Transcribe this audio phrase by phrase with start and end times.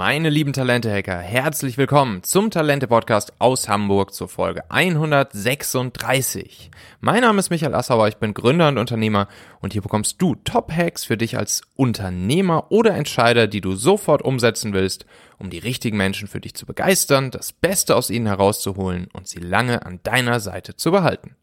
[0.00, 6.70] Meine lieben Talente-Hacker, herzlich willkommen zum Talente-Podcast aus Hamburg zur Folge 136.
[7.00, 9.28] Mein Name ist Michael Assauer, ich bin Gründer und Unternehmer
[9.60, 14.72] und hier bekommst du Top-Hacks für dich als Unternehmer oder Entscheider, die du sofort umsetzen
[14.72, 15.04] willst,
[15.38, 19.40] um die richtigen Menschen für dich zu begeistern, das Beste aus ihnen herauszuholen und sie
[19.40, 21.36] lange an deiner Seite zu behalten.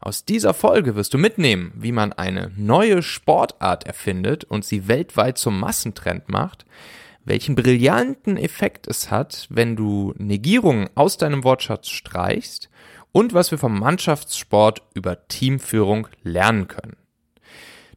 [0.00, 5.38] Aus dieser Folge wirst du mitnehmen, wie man eine neue Sportart erfindet und sie weltweit
[5.38, 6.66] zum Massentrend macht,
[7.24, 12.68] welchen brillanten Effekt es hat, wenn du Negierungen aus deinem Wortschatz streichst
[13.12, 16.96] und was wir vom Mannschaftssport über Teamführung lernen können.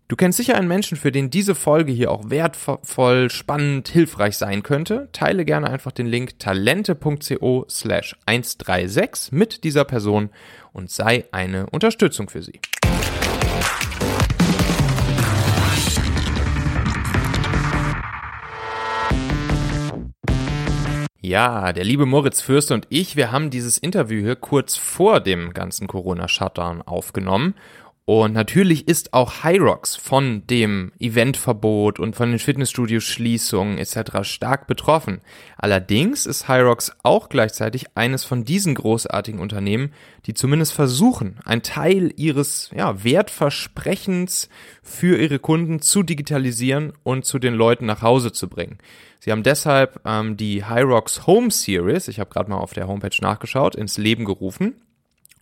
[0.10, 4.64] Du kennst sicher einen Menschen, für den diese Folge hier auch wertvoll, spannend, hilfreich sein
[4.64, 5.10] könnte.
[5.12, 10.30] Teile gerne einfach den Link talente.co slash 136 mit dieser Person
[10.72, 12.62] und sei eine Unterstützung für sie.
[21.28, 25.54] Ja, der liebe Moritz Fürst und ich, wir haben dieses Interview hier kurz vor dem
[25.54, 27.54] ganzen Corona-Shutdown aufgenommen
[28.10, 34.20] und natürlich ist auch Hyrox von dem Eventverbot und von den Fitnessstudio-Schließungen etc.
[34.22, 35.20] stark betroffen.
[35.58, 39.92] Allerdings ist Hyrox auch gleichzeitig eines von diesen großartigen Unternehmen,
[40.26, 44.48] die zumindest versuchen, einen Teil ihres ja, Wertversprechens
[44.82, 48.78] für ihre Kunden zu digitalisieren und zu den Leuten nach Hause zu bringen.
[49.20, 53.18] Sie haben deshalb ähm, die Hyrox Home Series, ich habe gerade mal auf der Homepage
[53.20, 54.76] nachgeschaut, ins Leben gerufen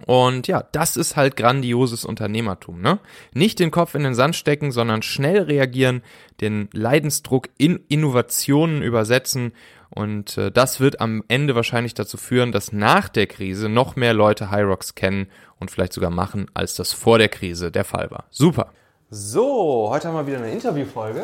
[0.06, 3.00] und ja, das ist halt grandioses Unternehmertum, ne?
[3.34, 6.02] Nicht den Kopf in den Sand stecken, sondern schnell reagieren,
[6.42, 9.54] den Leidensdruck in Innovationen übersetzen
[9.90, 14.14] und äh, das wird am Ende wahrscheinlich dazu führen, dass nach der Krise noch mehr
[14.14, 15.28] Leute Hyrox kennen
[15.60, 18.26] und vielleicht sogar machen, als das vor der Krise der Fall war.
[18.30, 18.72] Super.
[19.10, 21.24] So, heute haben wir wieder eine Interviewfolge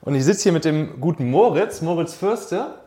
[0.00, 2.81] und ich sitze hier mit dem guten Moritz, Moritz Fürste.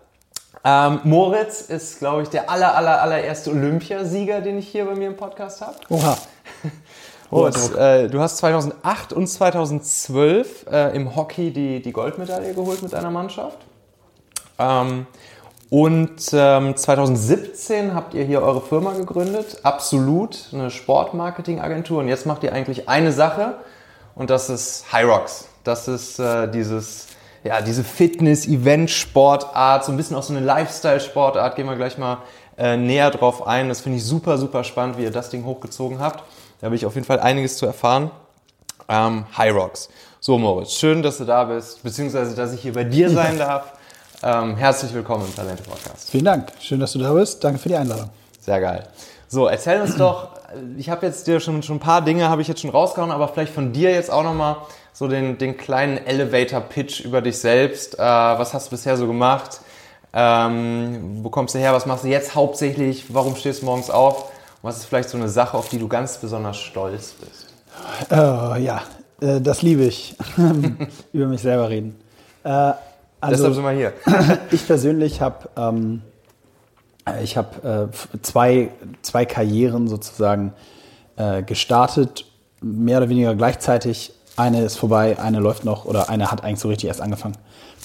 [0.64, 5.08] Ähm, Moritz ist, glaube ich, der aller, aller, allererste Olympiasieger, den ich hier bei mir
[5.08, 5.76] im Podcast habe.
[5.90, 6.18] Oha.
[7.32, 12.94] Moritz, äh, du hast 2008 und 2012 äh, im Hockey die, die Goldmedaille geholt mit
[12.94, 13.58] deiner Mannschaft.
[14.60, 15.08] Ähm,
[15.70, 22.00] und ähm, 2017 habt ihr hier eure Firma gegründet, Absolut, eine Sportmarketingagentur.
[22.00, 23.56] Und jetzt macht ihr eigentlich eine Sache
[24.14, 25.48] und das ist Hyrox.
[25.64, 27.08] Das ist äh, dieses
[27.46, 32.24] ja, diese Fitness-Event-Sportart, so ein bisschen auch so eine Lifestyle-Sportart, gehen wir gleich mal
[32.58, 33.70] äh, näher drauf ein.
[33.70, 36.24] Das finde ich super, super spannend, wie ihr das Ding hochgezogen habt.
[36.60, 38.10] Da habe ich auf jeden Fall einiges zu erfahren.
[38.90, 39.90] Ähm, High Rocks.
[40.20, 43.74] So, Moritz, schön, dass du da bist, beziehungsweise, dass ich hier bei dir sein darf.
[44.24, 46.10] Ähm, herzlich willkommen im Talente-Podcast.
[46.10, 46.52] Vielen Dank.
[46.60, 47.44] Schön, dass du da bist.
[47.44, 48.10] Danke für die Einladung.
[48.40, 48.88] Sehr geil.
[49.28, 50.30] So, erzähl uns doch,
[50.78, 53.28] ich habe jetzt dir schon, schon ein paar Dinge, habe ich jetzt schon rausgehauen, aber
[53.28, 54.56] vielleicht von dir jetzt auch nochmal
[54.96, 57.96] so den, den kleinen Elevator-Pitch über dich selbst.
[57.96, 59.60] Äh, was hast du bisher so gemacht?
[60.14, 61.74] Ähm, wo kommst du her?
[61.74, 63.14] Was machst du jetzt hauptsächlich?
[63.14, 64.30] Warum stehst du morgens auf?
[64.62, 67.48] Und was ist vielleicht so eine Sache, auf die du ganz besonders stolz bist?
[68.10, 68.84] Oh, ja,
[69.20, 70.16] äh, das liebe ich.
[71.14, 72.00] über mich selber reden.
[72.46, 72.78] Äh, also,
[73.32, 73.94] Deshalb sind wir hier.
[74.52, 76.04] ich persönlich habe ähm,
[77.22, 80.54] ich habe äh, zwei, zwei Karrieren sozusagen
[81.18, 82.26] äh, gestartet,
[82.62, 86.68] mehr oder weniger gleichzeitig eine ist vorbei, eine läuft noch oder eine hat eigentlich so
[86.68, 87.38] richtig erst angefangen.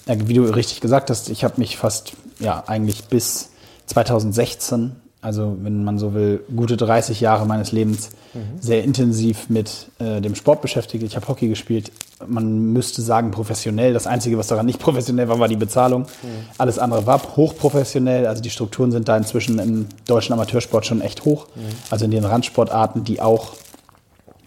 [0.06, 3.50] Wie du richtig gesagt hast, ich habe mich fast, ja, eigentlich bis
[3.86, 8.60] 2016, also wenn man so will, gute 30 Jahre meines Lebens mhm.
[8.60, 11.04] sehr intensiv mit äh, dem Sport beschäftigt.
[11.04, 11.92] Ich habe Hockey gespielt.
[12.26, 13.92] Man müsste sagen professionell.
[13.92, 16.02] Das Einzige, was daran nicht professionell war, war die Bezahlung.
[16.02, 16.46] Mhm.
[16.56, 18.26] Alles andere war hochprofessionell.
[18.26, 21.46] Also die Strukturen sind da inzwischen im deutschen Amateursport schon echt hoch.
[21.54, 21.60] Mhm.
[21.90, 23.52] Also in den Randsportarten, die auch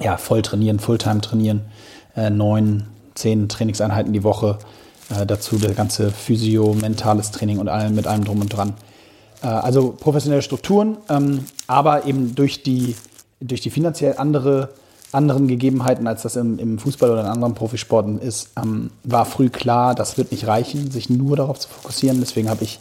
[0.02, 1.62] ja, voll trainieren, Fulltime trainieren
[2.16, 4.58] äh, neun, zehn Trainingseinheiten die Woche.
[5.10, 8.74] Äh, dazu das ganze Physio, mentales Training und allem mit allem drum und dran.
[9.42, 12.96] Äh, also professionelle Strukturen, ähm, aber eben durch die,
[13.42, 14.70] durch die finanziell andere,
[15.12, 19.50] anderen Gegebenheiten, als das im, im Fußball oder in anderen Profisporten ist, ähm, war früh
[19.50, 22.20] klar, das wird nicht reichen, sich nur darauf zu fokussieren.
[22.20, 22.80] Deswegen habe ich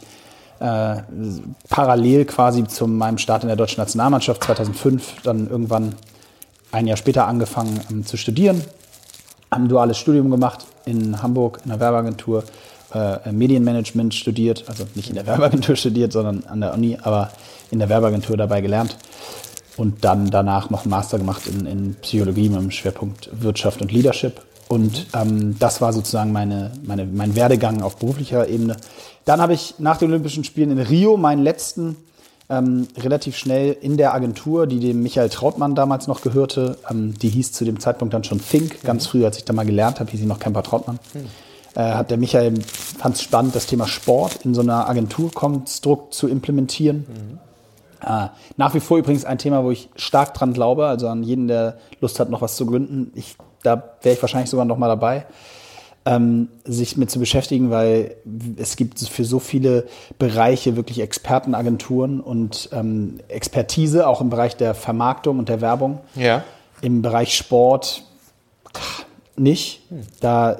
[0.59, 0.95] äh,
[1.69, 5.95] parallel quasi zu meinem Start in der deutschen Nationalmannschaft 2005 dann irgendwann
[6.71, 8.63] ein Jahr später angefangen ähm, zu studieren
[9.53, 12.43] haben ein duales Studium gemacht in Hamburg in der Werbeagentur,
[12.93, 17.31] äh, Medienmanagement studiert, also nicht in der Werbeagentur studiert, sondern an der Uni, aber
[17.71, 18.97] in der Werbeagentur dabei gelernt
[19.77, 23.91] und dann danach noch einen Master gemacht in, in Psychologie mit dem Schwerpunkt Wirtschaft und
[23.91, 24.41] Leadership.
[24.69, 28.77] Und ähm, das war sozusagen meine, meine, mein Werdegang auf beruflicher Ebene.
[29.25, 31.97] Dann habe ich nach den Olympischen Spielen in Rio meinen letzten
[32.53, 37.29] ähm, relativ schnell in der Agentur, die dem Michael Trautmann damals noch gehörte, ähm, die
[37.29, 39.09] hieß zu dem Zeitpunkt dann schon Fink, ganz mhm.
[39.09, 40.99] früh, als ich da mal gelernt habe, hieß sie noch Kemper Trautmann.
[41.13, 41.25] Mhm.
[41.75, 46.27] äh, hat der Michael, fand es spannend, das Thema Sport in so einer Agenturkonstrukt zu
[46.27, 47.05] implementieren.
[47.07, 47.39] Mhm.
[48.05, 48.27] Äh,
[48.57, 51.77] nach wie vor übrigens ein Thema, wo ich stark dran glaube, also an jeden, der
[52.01, 53.11] Lust hat, noch was zu gründen.
[53.15, 55.25] Ich, da wäre ich wahrscheinlich sogar noch mal dabei
[56.05, 58.15] ähm, sich mit zu beschäftigen, weil
[58.57, 59.87] es gibt für so viele
[60.19, 65.99] Bereiche wirklich Expertenagenturen und ähm, Expertise, auch im Bereich der Vermarktung und der Werbung.
[66.15, 66.43] Ja.
[66.81, 68.03] Im Bereich Sport
[69.35, 69.81] nicht.
[70.19, 70.57] Da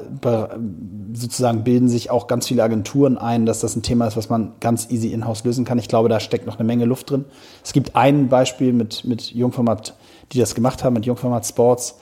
[1.14, 4.54] sozusagen bilden sich auch ganz viele Agenturen ein, dass das ein Thema ist, was man
[4.60, 5.78] ganz easy in-house lösen kann.
[5.78, 7.26] Ich glaube, da steckt noch eine Menge Luft drin.
[7.64, 9.96] Es gibt ein Beispiel mit, mit Jungformat,
[10.32, 12.00] die das gemacht haben, mit Jungformat Sports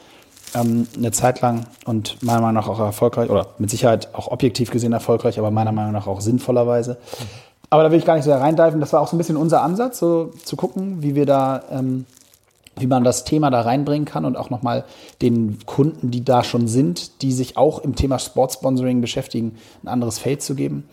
[0.56, 4.72] ähm, eine Zeit lang und meiner Meinung nach auch erfolgreich oder mit Sicherheit auch objektiv
[4.72, 6.98] gesehen erfolgreich, aber meiner Meinung nach auch sinnvollerweise.
[7.70, 8.82] Aber da will ich gar nicht so reindiven.
[8.82, 12.06] Das war auch so ein bisschen unser Ansatz, so zu gucken, wie wir da, ähm,
[12.76, 14.84] wie man das Thema da reinbringen kann und auch nochmal
[15.22, 20.20] den Kunden, die da schon sind, die sich auch im Thema Sportsponsoring beschäftigen, ein anderes
[20.20, 20.84] Feld zu geben.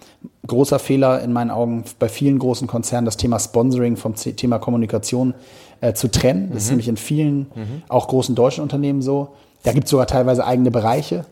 [0.46, 5.34] Großer Fehler in meinen Augen bei vielen großen Konzernen, das Thema Sponsoring vom Thema Kommunikation
[5.80, 6.50] äh, zu trennen.
[6.50, 6.58] Das mhm.
[6.58, 7.82] ist nämlich in vielen, mhm.
[7.88, 9.30] auch großen deutschen Unternehmen so.
[9.68, 11.26] Da gibt es sogar teilweise eigene Bereiche,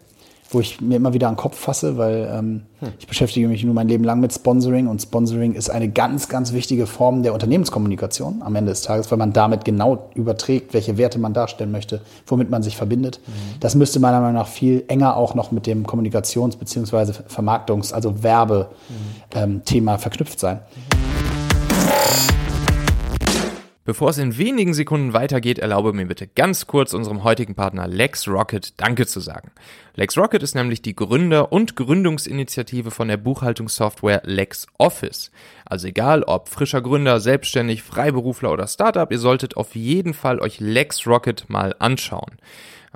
[0.50, 2.88] wo ich mir immer wieder an den Kopf fasse, weil ähm, hm.
[2.98, 6.52] ich beschäftige mich nur mein Leben lang mit Sponsoring und Sponsoring ist eine ganz, ganz
[6.52, 11.18] wichtige Form der Unternehmenskommunikation am Ende des Tages, weil man damit genau überträgt, welche Werte
[11.18, 13.20] man darstellen möchte, womit man sich verbindet.
[13.26, 13.32] Mhm.
[13.60, 17.12] Das müsste meiner Meinung nach viel enger auch noch mit dem Kommunikations- bzw.
[17.34, 18.68] Vermarktungs-, also Werbethema
[19.34, 19.88] mhm.
[19.88, 20.58] ähm, verknüpft sein.
[20.58, 21.15] Mhm.
[23.86, 28.80] Bevor es in wenigen Sekunden weitergeht, erlaube mir bitte ganz kurz unserem heutigen Partner LexRocket
[28.80, 29.52] Danke zu sagen.
[29.94, 35.30] LexRocket ist nämlich die Gründer- und Gründungsinitiative von der Buchhaltungssoftware LexOffice.
[35.64, 40.58] Also egal ob frischer Gründer, selbstständig, Freiberufler oder Startup, ihr solltet auf jeden Fall euch
[40.58, 42.38] LexRocket mal anschauen.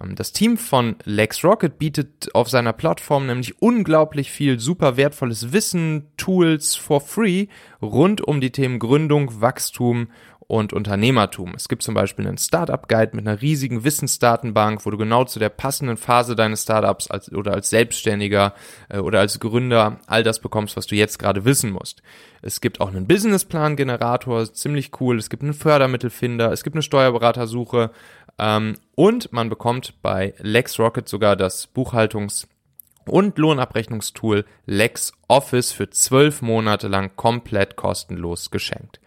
[0.02, 6.08] Ähm, das Team von LexRocket bietet auf seiner Plattform nämlich unglaublich viel super wertvolles Wissen,
[6.16, 7.46] Tools for free
[7.80, 10.08] rund um die Themen Gründung, Wachstum
[10.50, 11.54] und Unternehmertum.
[11.54, 15.48] Es gibt zum Beispiel einen Startup-Guide mit einer riesigen Wissensdatenbank, wo du genau zu der
[15.48, 18.54] passenden Phase deines Startups als, oder als Selbstständiger
[18.88, 22.02] äh, oder als Gründer all das bekommst, was du jetzt gerade wissen musst.
[22.42, 25.18] Es gibt auch einen Businessplan-Generator, ziemlich cool.
[25.18, 27.92] Es gibt einen Fördermittelfinder, es gibt eine Steuerberatersuche
[28.38, 32.48] ähm, und man bekommt bei LexRocket sogar das Buchhaltungs-
[33.06, 39.00] und Lohnabrechnungstool LexOffice für zwölf Monate lang komplett kostenlos geschenkt.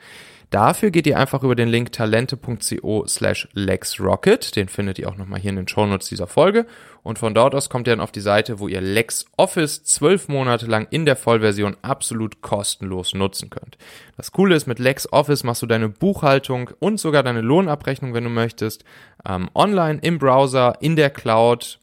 [0.54, 4.56] Dafür geht ihr einfach über den Link talente.co slash lexrocket.
[4.56, 6.68] Den findet ihr auch nochmal hier in den Shownotes dieser Folge.
[7.02, 10.68] Und von dort aus kommt ihr dann auf die Seite, wo ihr LexOffice zwölf Monate
[10.68, 13.80] lang in der Vollversion absolut kostenlos nutzen könnt.
[14.16, 18.30] Das Coole ist, mit LexOffice machst du deine Buchhaltung und sogar deine Lohnabrechnung, wenn du
[18.30, 18.86] möchtest,
[19.28, 21.80] ähm, online, im Browser, in der Cloud,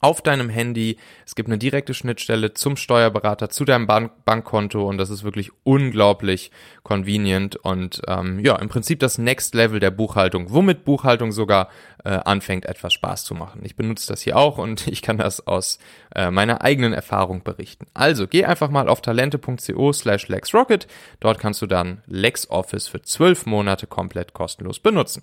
[0.00, 0.96] auf deinem Handy.
[1.26, 5.50] Es gibt eine direkte Schnittstelle zum Steuerberater, zu deinem Bank Bankkonto und das ist wirklich
[5.62, 6.50] unglaublich
[6.82, 11.68] convenient und ähm, ja, im Prinzip das Next Level der Buchhaltung, womit Buchhaltung sogar
[12.04, 13.60] äh, anfängt, etwas Spaß zu machen.
[13.64, 15.78] Ich benutze das hier auch und ich kann das aus
[16.14, 17.86] äh, meiner eigenen Erfahrung berichten.
[17.94, 20.86] Also geh einfach mal auf talente.co slash lexrocket.
[21.20, 25.22] Dort kannst du dann LexOffice für zwölf Monate komplett kostenlos benutzen.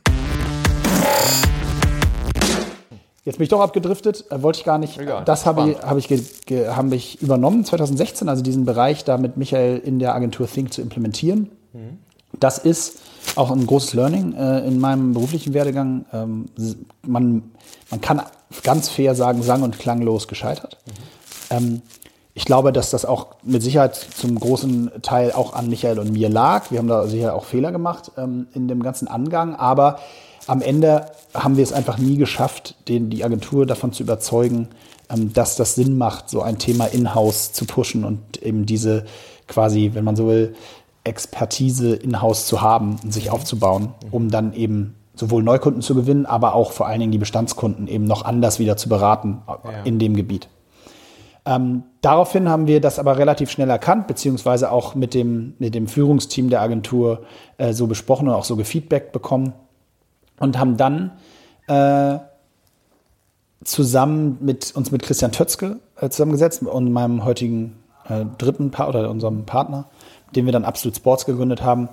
[3.27, 4.97] Jetzt bin ich doch abgedriftet, äh, wollte ich gar nicht.
[4.97, 9.35] Egal, das habe ich, hab ich, hab ich übernommen 2016, also diesen Bereich da mit
[9.35, 11.51] Michael in der Agentur Think zu implementieren.
[11.73, 11.97] Mhm.
[12.39, 12.99] Das ist
[13.35, 16.05] auch ein großes Learning äh, in meinem beruflichen Werdegang.
[16.13, 16.45] Ähm,
[17.05, 17.51] man,
[17.91, 18.21] man kann
[18.63, 20.77] ganz fair sagen, sang- und klanglos gescheitert.
[20.85, 20.93] Mhm.
[21.49, 21.81] Ähm,
[22.33, 26.29] ich glaube, dass das auch mit Sicherheit zum großen Teil auch an Michael und mir
[26.29, 26.71] lag.
[26.71, 29.99] Wir haben da sicher auch Fehler gemacht ähm, in dem ganzen Angang, aber
[30.47, 34.69] am Ende haben wir es einfach nie geschafft, den, die Agentur davon zu überzeugen,
[35.09, 39.05] ähm, dass das Sinn macht, so ein Thema in-house zu pushen und eben diese
[39.47, 40.55] quasi, wenn man so will,
[41.03, 46.53] Expertise in-house zu haben und sich aufzubauen, um dann eben sowohl Neukunden zu gewinnen, aber
[46.53, 49.83] auch vor allen Dingen die Bestandskunden eben noch anders wieder zu beraten ja.
[49.83, 50.49] in dem Gebiet.
[51.45, 55.87] Ähm, daraufhin haben wir das aber relativ schnell erkannt, beziehungsweise auch mit dem, mit dem
[55.87, 57.21] Führungsteam der Agentur
[57.57, 59.53] äh, so besprochen und auch so gefeedbackt bekommen
[60.39, 61.11] und haben dann
[61.67, 62.19] äh,
[63.63, 67.75] zusammen mit uns mit Christian Tötzke äh, zusammengesetzt und meinem heutigen
[68.07, 69.85] äh, dritten Paar oder unserem Partner,
[70.35, 71.89] den wir dann Absolut Sports gegründet haben.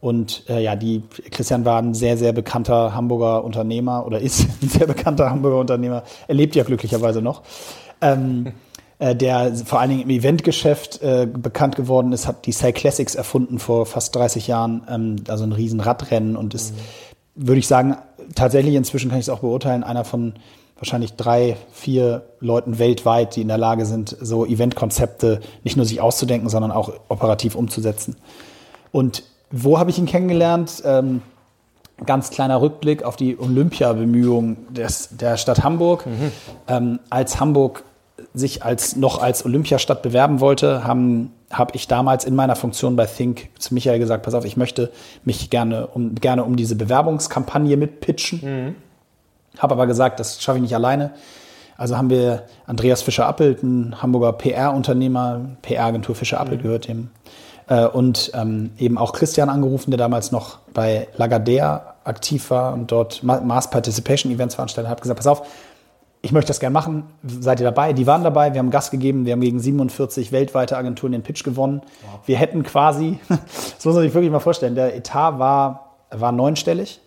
[0.00, 4.68] Und äh, ja, die Christian war ein sehr, sehr bekannter Hamburger Unternehmer oder ist ein
[4.68, 6.02] sehr bekannter Hamburger Unternehmer.
[6.26, 7.42] Er lebt ja glücklicherweise noch.
[8.00, 8.52] Ähm,
[8.98, 13.14] äh, der vor allen Dingen im Eventgeschäft äh, bekannt geworden ist, hat die Cyclassics Classics
[13.14, 16.80] erfunden vor fast 30 Jahren, ähm, also ein riesen Radrennen und ist mhm
[17.34, 17.96] würde ich sagen,
[18.34, 20.34] tatsächlich inzwischen kann ich es auch beurteilen, einer von
[20.76, 26.00] wahrscheinlich drei, vier Leuten weltweit, die in der Lage sind, so Eventkonzepte nicht nur sich
[26.00, 28.16] auszudenken, sondern auch operativ umzusetzen.
[28.90, 30.82] Und wo habe ich ihn kennengelernt?
[30.84, 31.22] Ähm,
[32.04, 36.06] ganz kleiner Rückblick auf die Olympiabemühungen der Stadt Hamburg.
[36.06, 36.32] Mhm.
[36.66, 37.84] Ähm, als Hamburg
[38.34, 43.06] sich als, noch als Olympiastadt bewerben wollte, haben habe ich damals in meiner Funktion bei
[43.06, 44.90] Think zu Michael gesagt, pass auf, ich möchte
[45.24, 48.40] mich gerne um, gerne um diese Bewerbungskampagne mitpitchen.
[48.42, 48.74] Mhm.
[49.58, 51.12] Habe aber gesagt, das schaffe ich nicht alleine.
[51.76, 56.62] Also haben wir Andreas Fischer-Appelt, ein Hamburger PR-Unternehmer, PR-Agentur Fischer-Appelt mhm.
[56.62, 57.10] gehört dem,
[57.68, 62.90] äh, und ähm, eben auch Christian angerufen, der damals noch bei Lagardère aktiv war und
[62.90, 65.46] dort Mass Participation Events veranstaltet hat, gesagt, pass auf,
[66.24, 67.04] ich möchte das gerne machen.
[67.24, 67.92] Seid ihr dabei?
[67.92, 68.54] Die waren dabei.
[68.54, 69.26] Wir haben Gas gegeben.
[69.26, 71.82] Wir haben gegen 47 weltweite Agenturen den Pitch gewonnen.
[72.02, 72.20] Wow.
[72.26, 77.00] Wir hätten quasi, das muss man sich wirklich mal vorstellen, der Etat war, war neunstellig.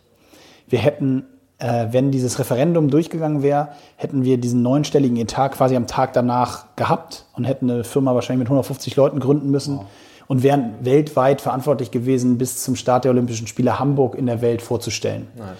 [0.68, 1.24] Wir hätten,
[1.60, 6.66] äh, wenn dieses Referendum durchgegangen wäre, hätten wir diesen neunstelligen Etat quasi am Tag danach
[6.76, 9.78] gehabt und hätten eine Firma wahrscheinlich mit 150 Leuten gründen müssen.
[9.78, 9.86] Wow.
[10.28, 14.64] Und wären weltweit verantwortlich gewesen, bis zum Start der Olympischen Spiele Hamburg in der Welt
[14.64, 15.28] vorzustellen.
[15.38, 15.56] Nice.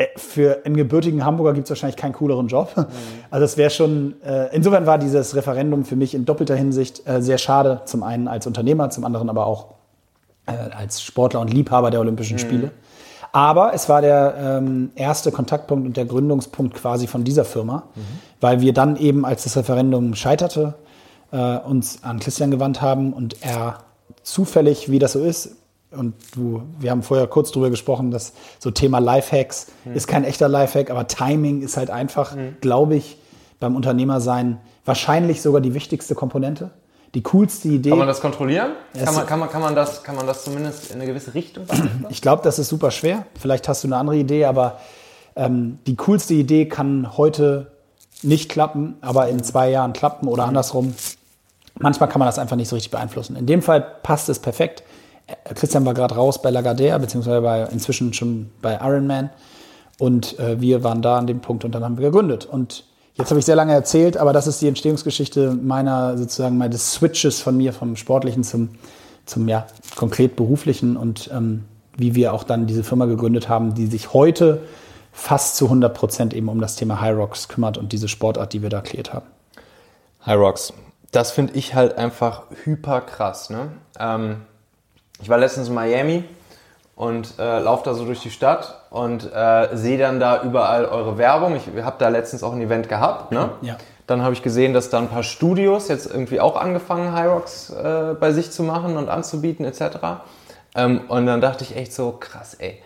[0.00, 2.76] Äh, für einen gebürtigen Hamburger gibt es wahrscheinlich keinen cooleren Job.
[2.76, 2.86] Mhm.
[3.30, 7.22] Also es wäre schon, äh, insofern war dieses Referendum für mich in doppelter Hinsicht äh,
[7.22, 7.82] sehr schade.
[7.84, 9.74] Zum einen als Unternehmer, zum anderen aber auch
[10.46, 12.40] äh, als Sportler und Liebhaber der Olympischen mhm.
[12.40, 12.70] Spiele.
[13.32, 18.00] Aber es war der ähm, erste Kontaktpunkt und der Gründungspunkt quasi von dieser Firma, mhm.
[18.40, 20.74] weil wir dann eben, als das Referendum scheiterte,
[21.30, 23.78] äh, uns an Christian gewandt haben und er
[24.22, 25.56] zufällig, wie das so ist,
[25.92, 29.94] und du, wir haben vorher kurz drüber gesprochen, dass so Thema Lifehacks mhm.
[29.94, 32.56] ist kein echter Lifehack, aber Timing ist halt einfach, mhm.
[32.60, 33.18] glaube ich,
[33.58, 36.70] beim Unternehmersein wahrscheinlich sogar die wichtigste Komponente.
[37.14, 37.90] Die coolste Idee.
[37.90, 38.70] Kann man das kontrollieren?
[38.94, 41.66] Kann man, kann, man, kann, man das, kann man das zumindest in eine gewisse Richtung
[41.66, 42.06] beeinflussen?
[42.08, 43.26] Ich glaube, das ist super schwer.
[43.38, 44.78] Vielleicht hast du eine andere Idee, aber
[45.34, 47.72] ähm, die coolste Idee kann heute
[48.22, 50.50] nicht klappen, aber in zwei Jahren klappen oder mhm.
[50.50, 50.94] andersrum.
[51.78, 53.34] Manchmal kann man das einfach nicht so richtig beeinflussen.
[53.36, 54.84] In dem Fall passt es perfekt.
[55.44, 59.30] Äh, Christian war gerade raus bei Lagardère, beziehungsweise bei, inzwischen schon bei Ironman.
[59.98, 62.46] Und äh, wir waren da an dem Punkt und dann haben wir gegründet.
[62.46, 62.84] Und
[63.14, 67.40] jetzt habe ich sehr lange erzählt, aber das ist die Entstehungsgeschichte meiner sozusagen meines Switches
[67.40, 68.70] von mir vom Sportlichen zum,
[69.26, 71.64] zum ja, konkret Beruflichen und ähm,
[71.96, 74.62] wie wir auch dann diese Firma gegründet haben, die sich heute
[75.12, 78.62] fast zu 100 Prozent eben um das Thema High Rocks kümmert und diese Sportart, die
[78.62, 79.26] wir da kreiert haben.
[80.24, 80.72] High Rocks,
[81.12, 83.50] das finde ich halt einfach hyper krass.
[83.50, 83.72] Ne?
[83.98, 84.42] Ähm,
[85.20, 86.24] ich war letztens in Miami
[86.96, 91.18] und äh, laufe da so durch die Stadt und äh, sehe dann da überall eure
[91.18, 91.56] Werbung.
[91.56, 93.32] Ich habe da letztens auch ein Event gehabt.
[93.32, 93.50] Ne?
[93.62, 93.76] Ja.
[94.06, 98.14] Dann habe ich gesehen, dass da ein paar Studios jetzt irgendwie auch angefangen, Hyrox äh,
[98.18, 99.82] bei sich zu machen und anzubieten etc.
[100.74, 102.82] Ähm, und dann dachte ich echt so, krass, ey.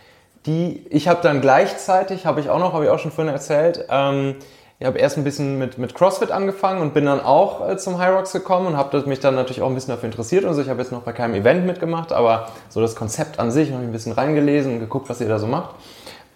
[0.46, 3.86] Die, ich habe dann gleichzeitig, habe ich auch noch, habe ich auch schon vorhin erzählt,
[3.88, 4.36] ähm,
[4.78, 7.98] ich habe erst ein bisschen mit, mit CrossFit angefangen und bin dann auch äh, zum
[7.98, 10.62] High Rocks gekommen und habe mich dann natürlich auch ein bisschen dafür interessiert und so.
[10.62, 13.82] Ich habe jetzt noch bei keinem Event mitgemacht, aber so das Konzept an sich habe
[13.82, 15.76] ich ein bisschen reingelesen und geguckt, was ihr da so macht.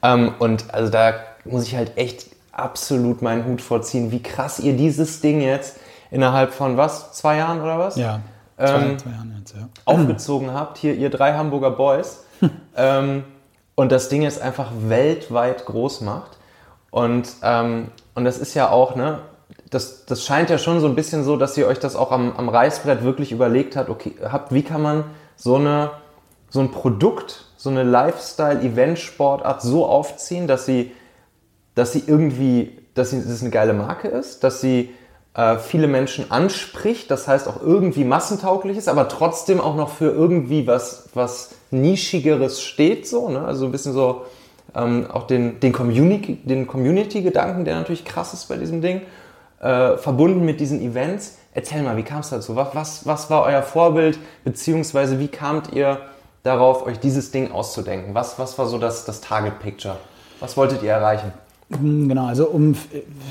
[0.03, 1.15] Ähm, und also da
[1.45, 5.77] muss ich halt echt absolut meinen Hut vorziehen, wie krass ihr dieses Ding jetzt
[6.11, 7.13] innerhalb von was?
[7.13, 7.97] Zwei Jahren oder was?
[7.97, 8.21] Ja.
[8.57, 9.69] Zwei, ähm, zwei Jahren jetzt, ja.
[9.85, 10.79] Aufgezogen habt.
[10.79, 12.25] Hier, ihr drei Hamburger Boys.
[12.77, 13.25] ähm,
[13.75, 16.39] und das Ding jetzt einfach weltweit groß macht.
[16.91, 19.21] Und ähm, und das ist ja auch, ne,
[19.71, 22.35] das, das scheint ja schon so ein bisschen so, dass ihr euch das auch am,
[22.37, 25.05] am Reißbrett wirklich überlegt habt, okay, habt, wie kann man
[25.37, 25.93] so, eine,
[26.51, 30.91] so ein Produkt, so eine Lifestyle-Event-Sportart so aufziehen, dass sie,
[31.77, 34.91] dass sie irgendwie, dass sie, dass eine geile Marke ist, dass sie
[35.35, 40.11] äh, viele Menschen anspricht, das heißt auch irgendwie massentauglich ist, aber trotzdem auch noch für
[40.11, 43.43] irgendwie was, was Nischigeres steht, so, ne?
[43.45, 44.27] also ein bisschen so,
[44.75, 49.03] ähm, auch den, den Community-Gedanken, den Community der natürlich krass ist bei diesem Ding,
[49.61, 51.39] äh, verbunden mit diesen Events.
[51.55, 52.57] Erzähl mal, wie kam es dazu?
[52.57, 55.99] Was, was, was war euer Vorbild, beziehungsweise wie kamt ihr
[56.43, 58.15] darauf, euch dieses Ding auszudenken?
[58.15, 59.97] Was, was war so das, das Target Picture?
[60.41, 61.33] Was wolltet ihr erreichen?
[61.71, 62.77] Hm, genau, also um,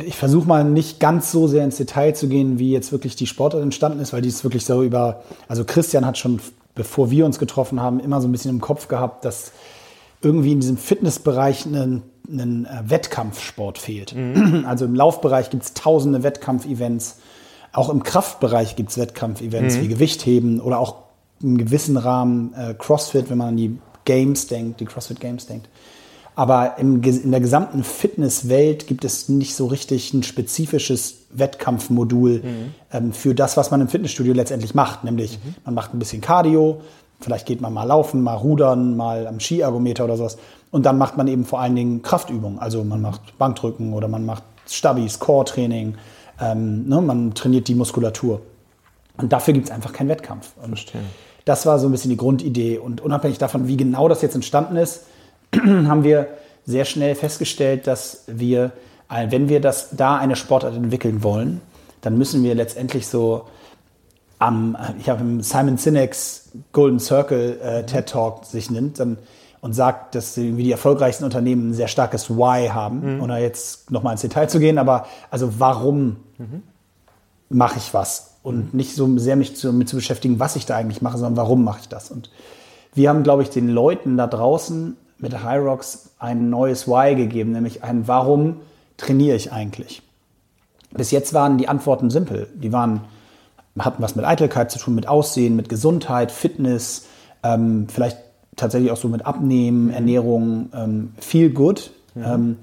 [0.06, 3.26] ich versuche mal nicht ganz so sehr ins Detail zu gehen, wie jetzt wirklich die
[3.26, 6.40] Sportart entstanden ist, weil die ist wirklich so über, also Christian hat schon,
[6.76, 9.52] bevor wir uns getroffen haben, immer so ein bisschen im Kopf gehabt, dass
[10.22, 14.16] irgendwie in diesem Fitnessbereich einen, einen äh, Wettkampfsport fehlt.
[14.16, 14.66] Mhm.
[14.68, 17.18] Also im Laufbereich gibt es tausende Wettkampfevents.
[17.72, 19.82] Auch im Kraftbereich gibt es Wettkampfevents mhm.
[19.82, 20.96] wie Gewichtheben oder auch
[21.42, 25.70] im gewissen Rahmen äh, CrossFit, wenn man an die Games denkt, die CrossFit Games denkt.
[26.38, 32.74] Aber im, in der gesamten Fitnesswelt gibt es nicht so richtig ein spezifisches Wettkampfmodul mhm.
[32.92, 35.04] ähm, für das, was man im Fitnessstudio letztendlich macht.
[35.04, 35.56] Nämlich, mhm.
[35.66, 36.82] man macht ein bisschen Cardio,
[37.20, 40.38] Vielleicht geht man mal laufen, mal rudern, mal am Skiergometer oder sowas.
[40.72, 42.60] Und dann macht man eben vor allen Dingen Kraftübungen.
[42.60, 45.96] Also man macht Bankdrücken oder man macht Stabis, Core-Training,
[46.40, 48.42] ähm, ne, man trainiert die Muskulatur.
[49.18, 50.52] Und dafür gibt es einfach keinen Wettkampf.
[50.62, 51.02] Und Verstehe.
[51.46, 52.78] das war so ein bisschen die Grundidee.
[52.78, 55.06] Und unabhängig davon, wie genau das jetzt entstanden ist,
[55.56, 56.28] haben wir
[56.66, 58.72] sehr schnell festgestellt, dass wir,
[59.10, 61.62] äh, wenn wir das da eine Sportart entwickeln wollen,
[62.02, 63.46] dann müssen wir letztendlich so
[64.40, 69.18] am, ich habe im Simon Sinek's Golden Circle äh, TED Talk sich nimmt dann,
[69.60, 74.14] und sagt, dass irgendwie die erfolgreichsten Unternehmen ein sehr starkes Why haben, ohne jetzt nochmal
[74.14, 76.18] ins Detail zu gehen, aber also warum
[77.50, 80.78] mache ich was und nicht so sehr mich zu, mit zu beschäftigen, was ich da
[80.78, 82.12] eigentlich mache, sondern warum mache ich das.
[82.12, 82.30] Und
[82.94, 87.52] wir haben, glaube ich, den Leuten da draußen mit High Rocks ein neues Why gegeben,
[87.52, 88.58] nämlich ein Warum
[88.98, 90.02] trainiere ich eigentlich.
[90.92, 92.48] Bis jetzt waren die Antworten simpel.
[92.56, 93.02] Die waren,
[93.80, 97.08] hatten was mit Eitelkeit zu tun, mit Aussehen, mit Gesundheit, Fitness,
[97.44, 98.18] ähm, vielleicht
[98.56, 101.92] tatsächlich auch so mit Abnehmen, Ernährung, ähm, Feel Good.
[102.16, 102.58] Ähm,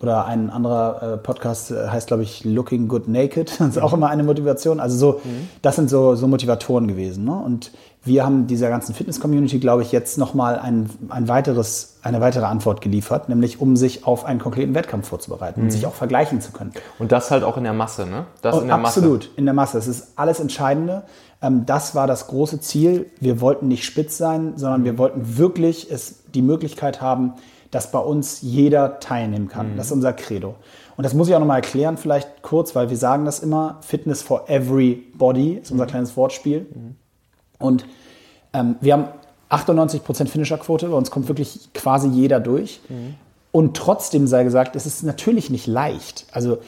[0.00, 3.52] oder ein anderer äh, Podcast äh, heißt, glaube ich, Looking Good Naked.
[3.58, 4.80] Das ist auch immer eine Motivation.
[4.80, 5.20] Also so,
[5.60, 7.24] das sind so, so Motivatoren gewesen.
[7.24, 7.34] Ne?
[7.34, 12.46] Und wir haben dieser ganzen Fitness-Community, glaube ich, jetzt nochmal ein, ein weiteres, eine weitere
[12.46, 16.52] Antwort geliefert, nämlich um sich auf einen konkreten Wettkampf vorzubereiten und sich auch vergleichen zu
[16.52, 16.72] können.
[16.98, 18.24] Und das halt auch in der Masse, ne?
[18.40, 19.30] Das in der Absolut, Masse.
[19.36, 19.76] in der Masse.
[19.76, 21.02] Das ist alles Entscheidende.
[21.42, 23.10] Ähm, das war das große Ziel.
[23.20, 27.34] Wir wollten nicht spitz sein, sondern wir wollten wirklich es, die Möglichkeit haben,
[27.70, 29.76] dass bei uns jeder teilnehmen kann.
[29.76, 30.56] Das ist unser Credo.
[30.96, 34.22] Und das muss ich auch nochmal erklären, vielleicht kurz, weil wir sagen das immer, Fitness
[34.22, 36.66] for everybody ist unser kleines Wortspiel.
[37.60, 37.84] Und
[38.52, 39.04] ähm, wir haben
[39.50, 42.80] 98% Finisherquote, bei uns kommt wirklich quasi jeder durch.
[43.52, 46.26] Und trotzdem sei gesagt, es ist natürlich nicht leicht.
[46.32, 46.58] Also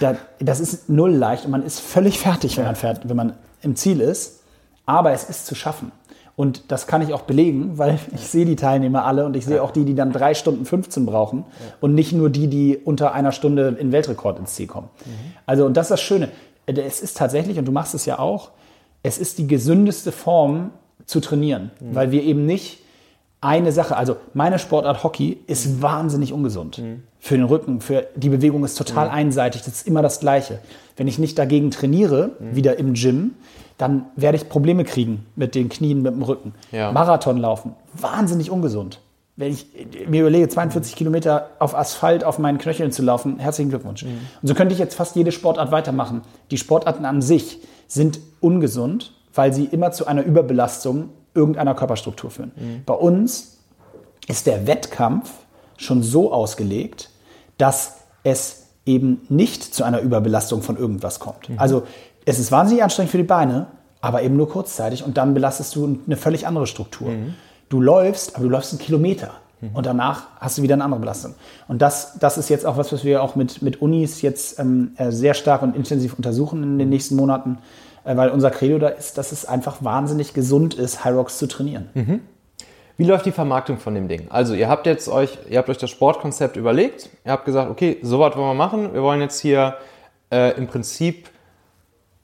[0.00, 3.34] da, das ist null leicht und man ist völlig fertig, wenn man, fährt, wenn man
[3.62, 4.40] im Ziel ist.
[4.86, 5.92] Aber es ist zu schaffen.
[6.36, 9.62] Und das kann ich auch belegen, weil ich sehe die Teilnehmer alle und ich sehe
[9.62, 11.44] auch die, die dann drei Stunden 15 brauchen
[11.80, 14.88] und nicht nur die, die unter einer Stunde in Weltrekord ins Ziel kommen.
[15.46, 16.30] Also, und das ist das Schöne.
[16.66, 18.50] Es ist tatsächlich, und du machst es ja auch,
[19.04, 20.70] es ist die gesündeste Form
[21.06, 22.78] zu trainieren, weil wir eben nicht
[23.40, 26.82] eine Sache, also meine Sportart Hockey ist wahnsinnig ungesund.
[27.20, 30.58] Für den Rücken, für die Bewegung ist total einseitig, das ist immer das Gleiche.
[30.96, 33.34] Wenn ich nicht dagegen trainiere, wieder im Gym,
[33.76, 36.54] dann werde ich Probleme kriegen mit den Knien, mit dem Rücken.
[36.72, 36.90] Ja.
[36.90, 39.00] Marathon laufen, wahnsinnig ungesund.
[39.36, 39.66] Wenn ich
[40.08, 44.04] mir überlege, 42 Kilometer auf Asphalt auf meinen Knöcheln zu laufen, herzlichen Glückwunsch.
[44.04, 46.22] Und so könnte ich jetzt fast jede Sportart weitermachen.
[46.52, 52.52] Die Sportarten an sich sind ungesund, weil sie immer zu einer Überbelastung irgendeiner Körperstruktur führen.
[52.86, 53.58] Bei uns
[54.28, 55.30] ist der Wettkampf
[55.76, 57.10] schon so ausgelegt,
[57.58, 61.48] dass es eben nicht zu einer Überbelastung von irgendwas kommt.
[61.56, 61.82] Also
[62.24, 63.66] es ist wahnsinnig anstrengend für die Beine,
[64.00, 67.10] aber eben nur kurzzeitig und dann belastest du eine völlig andere Struktur.
[67.68, 69.32] Du läufst, aber du läufst einen Kilometer.
[69.72, 71.34] Und danach hast du wieder eine andere Belastung.
[71.68, 74.92] Und das, das ist jetzt auch was, was wir auch mit, mit Unis jetzt ähm,
[74.96, 77.58] äh, sehr stark und intensiv untersuchen in den nächsten Monaten,
[78.04, 81.46] äh, weil unser Credo da ist, dass es einfach wahnsinnig gesund ist, High Rocks zu
[81.46, 81.88] trainieren.
[82.96, 84.26] Wie läuft die Vermarktung von dem Ding?
[84.30, 87.98] Also ihr habt jetzt euch, ihr habt euch das Sportkonzept überlegt, ihr habt gesagt, okay,
[88.02, 88.92] so was wollen wir machen.
[88.92, 89.78] Wir wollen jetzt hier
[90.30, 91.28] äh, im Prinzip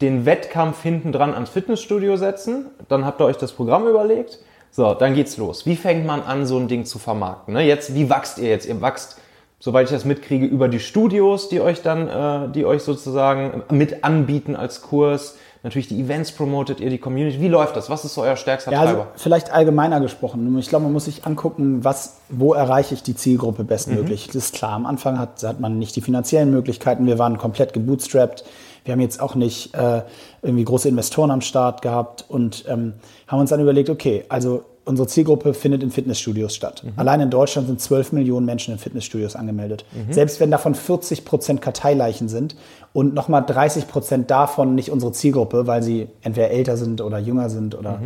[0.01, 2.67] den Wettkampf hinten dran ans Fitnessstudio setzen.
[2.89, 4.39] Dann habt ihr euch das Programm überlegt.
[4.71, 5.67] So, dann geht's los.
[5.67, 7.55] Wie fängt man an, so ein Ding zu vermarkten?
[7.55, 7.63] Ne?
[7.63, 8.67] Jetzt, wie wächst ihr jetzt?
[8.67, 9.19] Ihr wächst,
[9.59, 14.05] soweit ich das mitkriege, über die Studios, die euch dann, äh, die euch sozusagen mit
[14.05, 15.37] anbieten als Kurs.
[15.63, 17.39] Natürlich die Events promotet ihr, die Community.
[17.41, 17.91] Wie läuft das?
[17.91, 19.09] Was ist so euer stärkster Ja, also Treiber?
[19.17, 20.57] vielleicht allgemeiner gesprochen.
[20.59, 24.29] Ich glaube, man muss sich angucken, was, wo erreiche ich die Zielgruppe bestmöglich.
[24.29, 27.07] Das ist klar, am Anfang hat, hat man nicht die finanziellen Möglichkeiten.
[27.07, 28.45] Wir waren komplett gebootstrapped.
[28.85, 30.03] Wir haben jetzt auch nicht äh,
[30.43, 32.95] irgendwie große Investoren am Start gehabt und ähm,
[33.27, 36.83] haben uns dann überlegt, okay, also unsere Zielgruppe findet in Fitnessstudios statt.
[36.97, 39.85] Allein in Deutschland sind 12 Millionen Menschen in Fitnessstudios angemeldet.
[40.09, 42.57] Selbst wenn davon 40 Prozent Karteileichen sind
[42.93, 47.51] und nochmal 30 Prozent davon nicht unsere Zielgruppe, weil sie entweder älter sind oder jünger
[47.51, 48.01] sind oder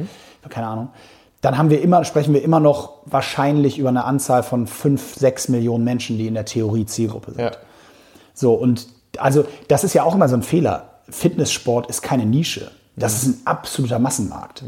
[0.50, 0.88] keine Ahnung,
[1.44, 5.48] dann haben wir immer, sprechen wir immer noch wahrscheinlich über eine Anzahl von 5, 6
[5.50, 7.40] Millionen Menschen, die in der Theorie Zielgruppe sind.
[7.40, 7.52] Ja.
[8.32, 8.88] So, und
[9.20, 10.90] also das ist ja auch immer so ein Fehler.
[11.08, 12.70] Fitnesssport ist keine Nische.
[12.96, 14.62] Das ist ein absoluter Massenmarkt.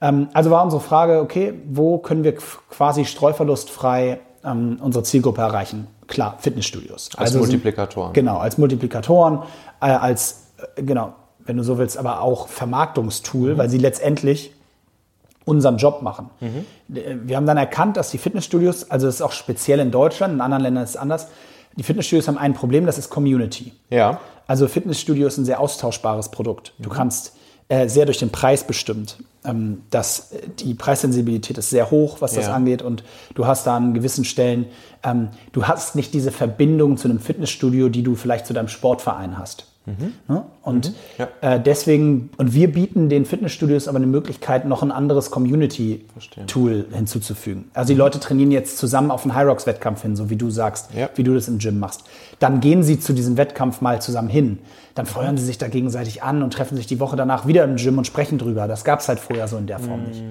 [0.00, 5.86] Ähm, also war unsere Frage, okay, wo können wir quasi streuverlustfrei ähm, unsere Zielgruppe erreichen?
[6.08, 7.10] Klar, Fitnessstudios.
[7.16, 8.12] Als Also sind- Multiplikatoren.
[8.12, 9.40] Genau, als Multiplikatoren,
[9.80, 14.52] äh, als, äh, genau, wenn du so willst, aber auch Vermarktungstool, weil sie letztendlich
[15.44, 16.30] unseren Job machen.
[16.40, 20.34] Äh, Wir haben dann erkannt, dass die Fitnessstudios, also das ist auch speziell in Deutschland,
[20.34, 21.28] in anderen Ländern ist es anders,
[21.76, 23.72] Die Fitnessstudios haben ein Problem, das ist Community.
[23.90, 24.20] Ja.
[24.46, 26.72] Also Fitnessstudio ist ein sehr austauschbares Produkt.
[26.78, 27.32] Du kannst
[27.68, 29.16] äh, sehr durch den Preis bestimmt.
[29.44, 32.54] Ähm, das, die Preissensibilität ist sehr hoch, was das Ja.
[32.54, 32.80] angeht.
[32.80, 33.02] Und
[33.34, 34.66] du hast da an gewissen Stellen,
[35.02, 39.36] ähm, du hast nicht diese Verbindung zu einem Fitnessstudio, die du vielleicht zu deinem Sportverein
[39.36, 39.66] hast.
[40.28, 40.42] Ne?
[40.62, 41.28] Und Ja.
[41.42, 47.70] äh, deswegen, und wir bieten den Fitnessstudios aber eine Möglichkeit, noch ein anderes Community-Tool hinzuzufügen.
[47.74, 51.08] Also die Leute trainieren jetzt zusammen auf einen High-Rocks-Wettkampf hin, so wie du sagst, Ja.
[51.14, 52.02] wie du das im Gym machst.
[52.38, 54.58] Dann gehen sie zu diesem Wettkampf mal zusammen hin.
[54.94, 57.76] Dann feuern sie sich da gegenseitig an und treffen sich die Woche danach wieder im
[57.76, 58.66] Gym und sprechen drüber.
[58.66, 60.22] Das gab es halt vorher so in der Form nicht.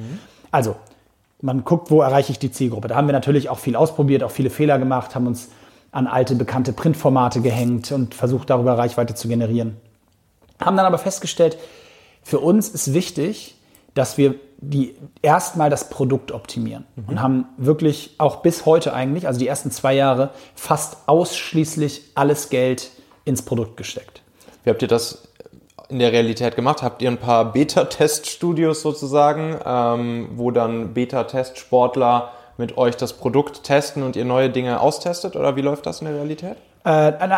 [0.52, 0.76] Also,
[1.42, 2.88] man guckt, wo erreiche ich die Zielgruppe.
[2.88, 5.50] Da haben wir natürlich auch viel ausprobiert, auch viele Fehler gemacht, haben uns
[5.96, 9.78] an alte, bekannte Printformate gehängt und versucht, darüber Reichweite zu generieren.
[10.60, 11.58] Haben dann aber festgestellt,
[12.22, 13.56] für uns ist wichtig,
[13.94, 19.40] dass wir die erstmal das Produkt optimieren und haben wirklich auch bis heute eigentlich, also
[19.40, 22.92] die ersten zwei Jahre, fast ausschließlich alles Geld
[23.24, 24.22] ins Produkt gesteckt.
[24.64, 25.30] Wie habt ihr das
[25.88, 26.84] in der Realität gemacht?
[26.84, 34.04] Habt ihr ein paar Beta-Test-Studios sozusagen, ähm, wo dann Beta-Test-Sportler mit euch das Produkt testen
[34.04, 35.36] und ihr neue Dinge austestet?
[35.36, 36.58] Oder wie läuft das in der Realität?
[36.86, 36.90] Äh,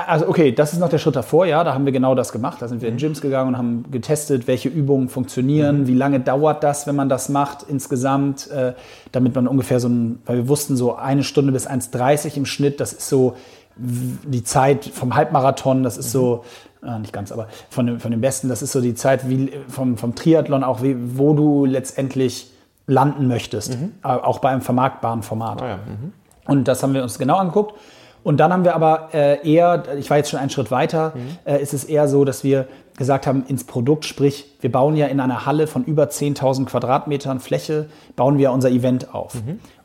[0.07, 2.61] also okay, das ist noch der Schritt davor, ja, da haben wir genau das gemacht.
[2.61, 6.63] Da sind wir in Gyms gegangen und haben getestet, welche Übungen funktionieren, wie lange dauert
[6.63, 8.73] das, wenn man das macht insgesamt, äh,
[9.13, 12.81] damit man ungefähr so ein, weil wir wussten, so eine Stunde bis 1,30 im Schnitt,
[12.81, 13.35] das ist so
[13.77, 16.43] die Zeit vom Halbmarathon, das ist so,
[16.83, 19.51] äh, nicht ganz, aber von dem, von dem Besten, das ist so die Zeit wie
[19.69, 22.51] vom, vom Triathlon auch, wie, wo du letztendlich
[22.87, 25.61] landen möchtest, äh, auch bei einem vermarktbaren Format.
[25.61, 26.13] Ah ja, mhm.
[26.47, 27.75] Und das haben wir uns genau angeguckt.
[28.23, 31.13] Und dann haben wir aber äh, eher, ich war jetzt schon einen Schritt weiter,
[31.45, 35.05] äh, ist es eher so, dass wir gesagt haben, ins Produkt, sprich, wir bauen ja
[35.07, 39.33] in einer Halle von über 10.000 Quadratmetern Fläche, bauen wir unser Event auf.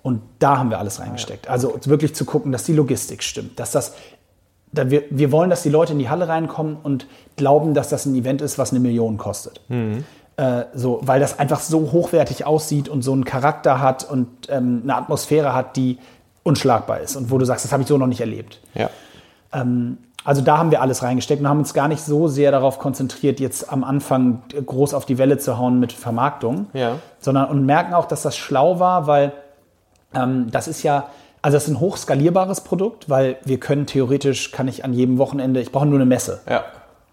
[0.03, 1.49] Und da haben wir alles reingesteckt.
[1.49, 3.95] Also wirklich zu gucken, dass die Logistik stimmt, dass das,
[4.73, 8.07] da wir, wir wollen, dass die Leute in die Halle reinkommen und glauben, dass das
[8.07, 9.61] ein Event ist, was eine Million kostet.
[10.37, 14.81] Äh, so, weil das einfach so hochwertig aussieht und so einen Charakter hat und ähm,
[14.85, 15.99] eine Atmosphäre hat, die
[16.42, 18.61] unschlagbar ist und wo du sagst, das habe ich so noch nicht erlebt.
[18.75, 18.88] Ja.
[20.25, 23.40] Also da haben wir alles reingesteckt und haben uns gar nicht so sehr darauf konzentriert,
[23.40, 26.99] jetzt am Anfang groß auf die Welle zu hauen mit Vermarktung, Ja.
[27.18, 29.33] sondern und merken auch, dass das schlau war, weil
[30.14, 31.09] ähm, das ist ja,
[31.42, 35.61] also das ist ein hochskalierbares Produkt, weil wir können theoretisch, kann ich an jedem Wochenende,
[35.61, 36.62] ich brauche nur eine Messe, Ja.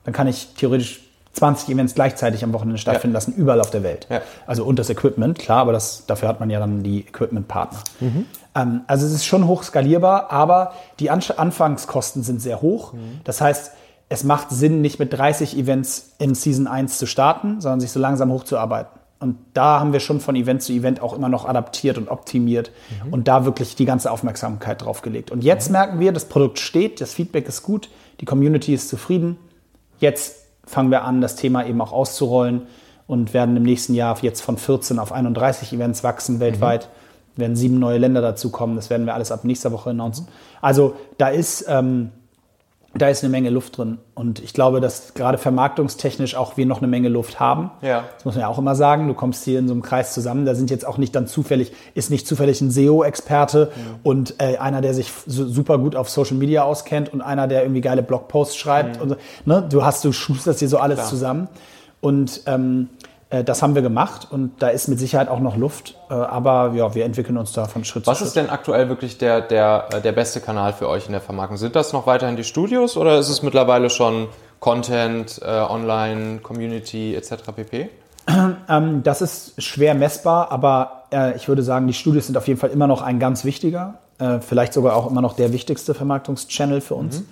[0.04, 1.02] dann kann ich theoretisch
[1.34, 4.08] 20 Events gleichzeitig am Wochenende stattfinden lassen, überall auf der Welt.
[4.10, 4.22] Ja.
[4.48, 7.80] Also und das Equipment, klar, aber das, dafür hat man ja dann die Equipment-Partner.
[8.56, 12.94] Ähm, also es ist schon hoch skalierbar, aber die Ansch Anfangskosten sind sehr hoch.
[13.24, 13.72] Das heißt,
[14.10, 18.00] es macht Sinn, nicht mit 30 Events in Season 1 zu starten, sondern sich so
[18.00, 19.00] langsam hochzuarbeiten.
[19.20, 22.72] Und da haben wir schon von Event zu Event auch immer noch adaptiert und optimiert
[23.12, 25.30] und da wirklich die ganze Aufmerksamkeit drauf gelegt.
[25.30, 27.90] Und jetzt merken wir, das Produkt steht, das Feedback ist gut,
[28.22, 29.38] die Community ist zufrieden.
[30.00, 30.38] Jetzt
[30.70, 32.68] fangen wir an, das Thema eben auch auszurollen
[33.08, 36.90] und werden im nächsten Jahr jetzt von 14 auf 31 Events wachsen weltweit.
[37.36, 38.76] Werden sieben neue Länder dazukommen.
[38.76, 40.28] Das werden wir alles ab nächster Woche announcen.
[40.62, 42.12] Also da ist, ähm,
[42.96, 44.00] da ist eine Menge Luft drin.
[44.16, 47.70] Und ich glaube, dass gerade vermarktungstechnisch auch wir noch eine Menge Luft haben.
[47.82, 48.06] Ja.
[48.16, 49.08] Das muss man ja auch immer sagen.
[49.08, 50.46] Du kommst hier in so einem Kreis zusammen.
[50.46, 53.72] Da sind jetzt auch nicht dann zufällig, ist nicht zufällig ein SEO-Experte
[54.02, 57.62] und äh, einer, der sich so super gut auf Social Media auskennt und einer, der
[57.62, 59.00] irgendwie geile Blogposts schreibt.
[59.00, 59.16] Und, so.
[59.46, 59.68] ne?
[59.70, 61.10] Du hast, du schusterst dir so alles Klar.
[61.10, 61.48] zusammen.
[62.02, 62.99] Und ähm, äh,
[63.44, 65.96] das haben wir gemacht und da ist mit Sicherheit auch noch Luft.
[66.10, 68.46] Äh, aber ja, wir entwickeln uns da von Schritt Was zu ist Schritt.
[68.46, 71.58] denn aktuell wirklich der, der, äh, der beste Kanal für euch in der Vermarktung?
[71.58, 74.28] Sind das noch weiterhin die Studios oder ist es mittlerweile schon
[74.60, 77.36] Content, äh, Online, Community etc.
[77.56, 77.90] pp?
[78.70, 82.60] Ähm, das ist schwer messbar, aber äh, ich würde sagen, die Studios sind auf jeden
[82.60, 86.80] Fall immer noch ein ganz wichtiger, äh, vielleicht sogar auch immer noch der wichtigste Vermarktungschannel
[86.82, 87.24] für uns.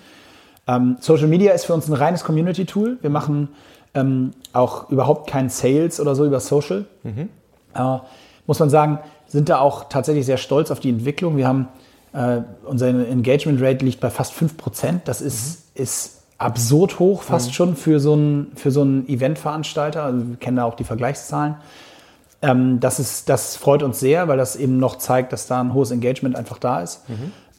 [0.67, 2.97] Ähm, Social Media ist für uns ein reines Community-Tool.
[3.01, 3.49] Wir machen
[3.93, 6.86] ähm, auch überhaupt keinen Sales oder so über Social.
[7.73, 7.97] Äh,
[8.45, 11.38] muss man sagen, sind da auch tatsächlich sehr stolz auf die Entwicklung.
[11.38, 11.67] Wir haben
[12.13, 15.01] äh, unser Engagement Rate liegt bei fast 5%.
[15.06, 20.03] Das ist, ist absurd hoch, fast schon für so einen für so einen Eventveranstalter.
[20.03, 21.56] Also wir kennen da auch die Vergleichszahlen.
[22.41, 25.73] Ähm, das, ist, das freut uns sehr, weil das eben noch zeigt, dass da ein
[25.73, 27.01] hohes Engagement einfach da ist.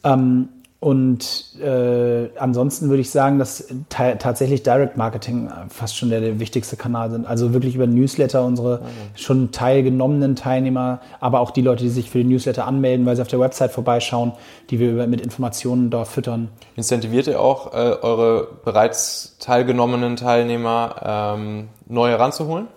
[0.03, 0.49] Ähm,
[0.81, 6.21] und äh, ansonsten würde ich sagen, dass ta tatsächlich Direct Marketing äh, fast schon der,
[6.21, 7.27] der wichtigste Kanal sind.
[7.27, 12.19] Also wirklich über Newsletter unsere schon teilgenommenen Teilnehmer, aber auch die Leute, die sich für
[12.19, 14.31] den Newsletter anmelden, weil sie auf der Website vorbeischauen,
[14.69, 16.47] die wir über, mit Informationen dort füttern.
[16.77, 22.67] Incentiviert ihr auch äh, eure bereits teilgenommenen Teilnehmer, ähm, neue ranzuholen?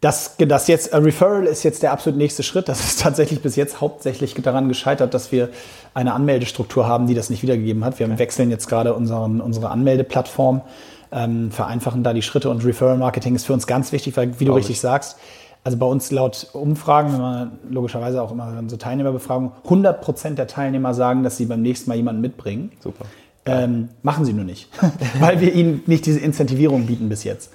[0.00, 2.68] Das, das jetzt, äh, Referral ist jetzt der absolut nächste Schritt.
[2.68, 5.48] Das ist tatsächlich bis jetzt hauptsächlich daran gescheitert, dass wir
[5.94, 7.98] eine Anmeldestruktur haben, die das nicht wiedergegeben hat.
[7.98, 8.18] Wir okay.
[8.18, 10.62] wechseln jetzt gerade unseren, unsere Anmeldeplattform,
[11.10, 14.44] ähm, vereinfachen da die Schritte und Referral Marketing ist für uns ganz wichtig, weil, wie
[14.44, 14.80] du richtig ich.
[14.80, 15.16] sagst,
[15.64, 20.46] also bei uns laut Umfragen, wenn man logischerweise auch immer so Teilnehmerbefragungen, 100 Prozent der
[20.46, 22.72] Teilnehmer sagen, dass sie beim nächsten Mal jemanden mitbringen.
[22.80, 23.04] Super.
[23.44, 24.68] Ähm, machen sie nur nicht,
[25.20, 27.50] weil wir ihnen nicht diese Incentivierung bieten bis jetzt.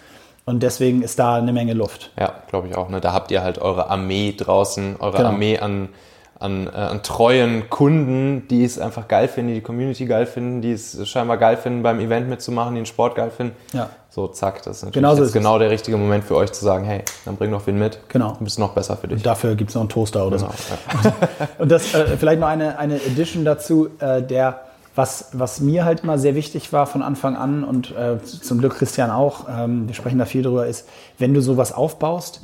[0.46, 2.12] Und deswegen ist da eine Menge Luft.
[2.20, 2.90] Ja, glaube ich auch.
[2.90, 3.00] Ne?
[3.00, 5.30] Da habt ihr halt eure Armee draußen, eure genau.
[5.30, 5.90] Armee an,
[6.38, 10.62] an, äh, an treuen Kunden, die es einfach geil finden, die die Community geil finden,
[10.62, 13.56] die es scheinbar geil finden, beim Event mitzumachen, die den Sport geil finden.
[13.72, 13.90] Ja.
[14.10, 16.64] So, zack, das ist natürlich genau, so ist genau der richtige Moment für euch zu
[16.64, 18.00] sagen, hey, dann bring noch wen mit.
[18.10, 18.34] Genau.
[18.34, 19.18] Dann bist noch besser für dich.
[19.18, 21.10] Und dafür gibt es noch einen Toaster oder genau, so.
[21.10, 21.14] Ja.
[21.58, 24.60] Und das äh, vielleicht noch eine, eine Edition dazu, äh, der
[24.96, 28.76] was, was mir halt immer sehr wichtig war von Anfang an und äh, zum Glück
[28.76, 32.42] Christian auch, ähm, wir sprechen da viel drüber, ist, wenn du sowas aufbaust,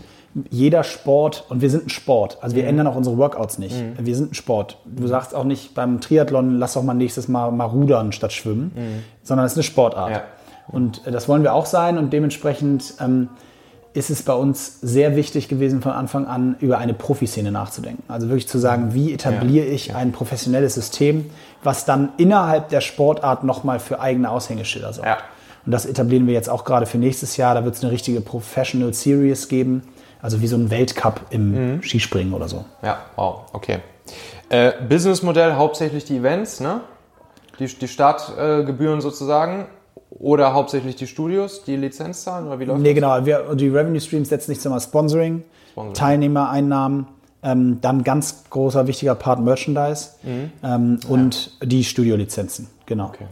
[0.50, 2.70] jeder Sport, und wir sind ein Sport, also wir mhm.
[2.70, 3.76] ändern auch unsere Workouts nicht.
[3.76, 4.06] Mhm.
[4.06, 4.78] Wir sind ein Sport.
[4.86, 8.72] Du sagst auch nicht beim Triathlon, lass doch mal nächstes Mal, mal rudern statt schwimmen,
[8.76, 9.04] mhm.
[9.24, 10.12] sondern es ist eine Sportart.
[10.12, 10.24] Ja.
[10.68, 13.30] Und äh, das wollen wir auch sein und dementsprechend ähm,
[13.94, 18.04] ist es bei uns sehr wichtig gewesen, von Anfang an über eine Profiszene nachzudenken.
[18.08, 19.96] Also wirklich zu sagen, wie etabliere ja, ich ja.
[19.96, 21.30] ein professionelles System,
[21.64, 25.08] was dann innerhalb der Sportart nochmal für eigene Aushängeschilder sorgt.
[25.08, 25.18] Ja.
[25.66, 27.56] Und das etablieren wir jetzt auch gerade für nächstes Jahr.
[27.56, 29.84] Da wird es eine richtige Professional Series geben,
[30.22, 31.84] also wie so ein Weltcup im mhm.
[31.84, 32.66] Skispringen oder so.
[32.82, 33.80] Ja, wow, okay.
[34.50, 36.82] Äh, Businessmodell hauptsächlich die Events, ne?
[37.60, 39.66] Die, die Startgebühren äh, sozusagen.
[40.10, 42.48] Oder hauptsächlich die Studios, die Lizenz zahlen?
[42.48, 42.96] Oder wie läuft nee, das?
[42.96, 43.26] genau.
[43.26, 45.94] Wir, die Revenue Streams setzen sich zum Sponsoring, Sponsoring.
[45.94, 47.08] Teilnehmereinnahmen,
[47.44, 50.52] ähm, dann ganz großer, wichtiger Part Merchandise mhm.
[50.64, 51.10] ähm, ja.
[51.10, 52.68] und die Studio-Lizenzen.
[52.86, 53.08] Genau.
[53.08, 53.26] Okay.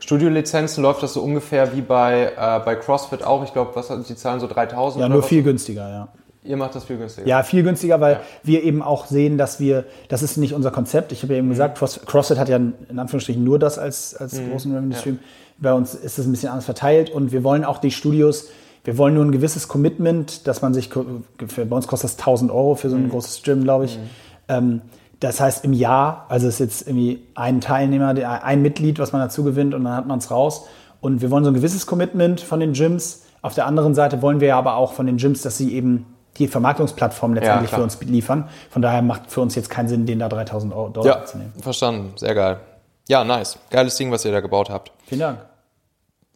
[0.00, 3.44] Studio-Lizenzen läuft das so ungefähr wie bei, äh, bei CrossFit auch.
[3.44, 6.08] Ich glaube, was die zahlen so 3000 Ja, nur viel günstiger, ja.
[6.44, 7.26] Ihr macht das viel günstiger.
[7.26, 8.20] Ja, viel günstiger, weil ja.
[8.42, 11.12] wir eben auch sehen, dass wir, das ist nicht unser Konzept.
[11.12, 11.52] Ich habe ja eben mhm.
[11.52, 14.50] gesagt, CrossFit hat ja in Anführungsstrichen nur das als, als mhm.
[14.50, 15.18] großen Revenue Stream.
[15.20, 15.28] Ja.
[15.58, 18.48] Bei uns ist es ein bisschen anders verteilt und wir wollen auch die Studios,
[18.84, 22.74] wir wollen nur ein gewisses Commitment, dass man sich, bei uns kostet das 1000 Euro
[22.74, 23.10] für so ein mhm.
[23.10, 23.98] großes Gym, glaube ich.
[23.98, 24.02] Mhm.
[24.48, 24.80] Ähm,
[25.20, 29.20] das heißt im Jahr, also es ist jetzt irgendwie ein Teilnehmer, ein Mitglied, was man
[29.20, 30.66] dazu gewinnt und dann hat man es raus.
[31.00, 33.24] Und wir wollen so ein gewisses Commitment von den Gyms.
[33.42, 36.06] Auf der anderen Seite wollen wir aber auch von den Gyms, dass sie eben
[36.38, 38.48] die Vermarktungsplattform letztendlich ja, für uns liefern.
[38.70, 41.38] Von daher macht für uns jetzt keinen Sinn, den da 3000 Euro Dollar ja, zu
[41.38, 41.52] nehmen.
[41.60, 42.60] Verstanden, sehr geil.
[43.08, 43.58] Ja, nice.
[43.70, 44.92] Geiles Ding, was ihr da gebaut habt.
[45.06, 45.38] Vielen Dank.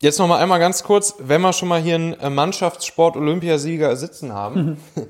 [0.00, 4.32] Jetzt noch mal einmal ganz kurz, wenn wir schon mal hier einen äh, Mannschaftssport-Olympiasieger sitzen
[4.32, 4.64] haben.
[4.64, 4.76] Mhm.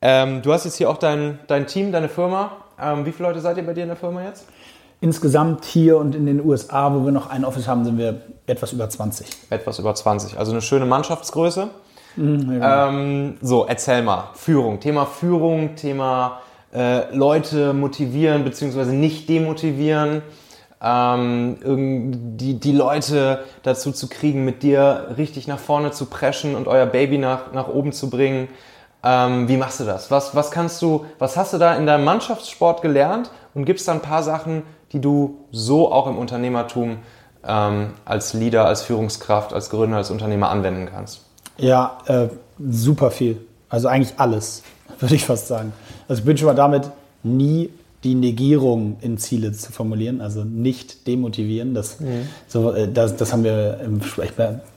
[0.00, 2.52] ähm, du hast jetzt hier auch dein, dein Team, deine Firma.
[2.80, 4.46] Ähm, wie viele Leute seid ihr bei dir in der Firma jetzt?
[5.00, 8.72] Insgesamt hier und in den USA, wo wir noch ein Office haben, sind wir etwas
[8.72, 9.26] über 20.
[9.50, 10.38] Etwas über 20.
[10.38, 11.70] Also eine schöne Mannschaftsgröße.
[12.14, 12.98] Mhm, ja, genau.
[13.00, 14.30] ähm, so, erzähl mal.
[14.34, 14.78] Führung.
[14.78, 16.40] Thema Führung, Thema
[16.72, 18.92] äh, Leute motivieren bzw.
[18.92, 20.22] nicht demotivieren
[20.84, 21.56] ähm,
[22.36, 26.84] die, die Leute dazu zu kriegen, mit dir richtig nach vorne zu preschen und euer
[26.84, 28.48] Baby nach, nach oben zu bringen.
[29.02, 30.10] Ähm, wie machst du das?
[30.10, 33.86] Was, was kannst du, was hast du da in deinem Mannschaftssport gelernt und gibt es
[33.86, 36.98] da ein paar Sachen, die du so auch im Unternehmertum
[37.46, 41.22] ähm, als Leader, als Führungskraft, als Gründer, als Unternehmer anwenden kannst?
[41.56, 43.40] Ja, äh, super viel.
[43.70, 44.62] Also eigentlich alles,
[44.98, 45.72] würde ich fast sagen.
[46.08, 46.90] Also ich bin schon mal damit
[47.22, 47.70] nie
[48.04, 51.72] die Negierung in Ziele zu formulieren, also nicht demotivieren.
[51.72, 52.28] Das, mhm.
[52.46, 54.00] so, äh, das, das haben wir, im,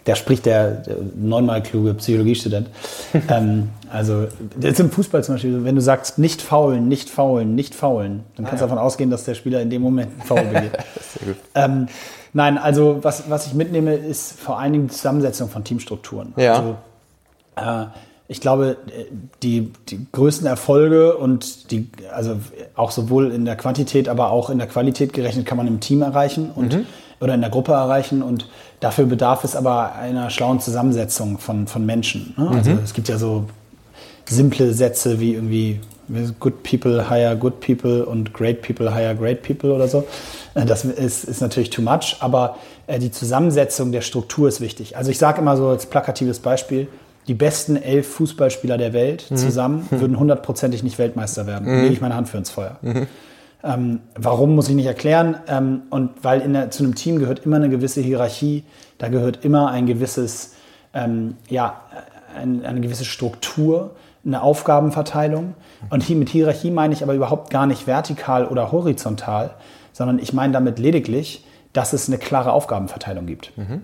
[0.06, 2.70] da spricht der, der neunmal kluge Psychologiestudent.
[3.30, 4.28] ähm, also
[4.62, 8.46] ist im Fußball zum Beispiel, wenn du sagst, nicht faulen, nicht faulen, nicht faulen, dann
[8.46, 8.76] kannst du ah, ja.
[8.76, 10.72] davon ausgehen, dass der Spieler in dem Moment einen Foul begeht.
[11.56, 11.88] ähm,
[12.32, 16.34] nein, also was, was ich mitnehme, ist vor allen Dingen die Zusammensetzung von Teamstrukturen.
[16.38, 16.54] Ja.
[16.56, 16.78] Also,
[17.58, 17.88] äh,
[18.30, 18.78] ich glaube,
[19.42, 22.38] die, die größten Erfolge und die, also
[22.76, 26.02] auch sowohl in der Quantität, aber auch in der Qualität gerechnet, kann man im Team
[26.02, 26.86] erreichen und mhm.
[27.22, 28.22] oder in der Gruppe erreichen.
[28.22, 28.50] Und
[28.82, 32.34] dafür bedarf es aber einer schlauen Zusammensetzung von, von Menschen.
[32.38, 32.50] Ne?
[32.50, 32.80] Also mhm.
[32.84, 33.46] es gibt ja so
[34.26, 35.80] simple Sätze wie irgendwie
[36.40, 40.06] Good people hire good people und great people hire great people oder so.
[40.54, 42.56] Das ist, ist natürlich too much, aber
[42.88, 44.96] äh, die Zusammensetzung der Struktur ist wichtig.
[44.96, 46.88] Also ich sage immer so als plakatives Beispiel,
[47.28, 49.38] die besten elf Fußballspieler der Welt mhm.
[49.38, 50.02] zusammen mhm.
[50.02, 51.68] würden hundertprozentig nicht Weltmeister werden.
[51.68, 51.82] Mhm.
[51.82, 52.78] Lege ich meine Hand für ins Feuer.
[52.82, 53.08] Mhm.
[53.64, 55.38] Ähm, warum muss ich nicht erklären?
[55.48, 58.64] Ähm, und weil der, zu einem Team gehört immer eine gewisse Hierarchie,
[58.98, 60.54] da gehört immer ein gewisses,
[60.94, 61.82] ähm, ja,
[62.36, 65.56] ein, eine gewisse Struktur, eine Aufgabenverteilung.
[65.90, 69.52] Und hier mit Hierarchie meine ich aber überhaupt gar nicht vertikal oder horizontal,
[69.92, 73.58] sondern ich meine damit lediglich, dass es eine klare Aufgabenverteilung gibt.
[73.58, 73.82] Mhm.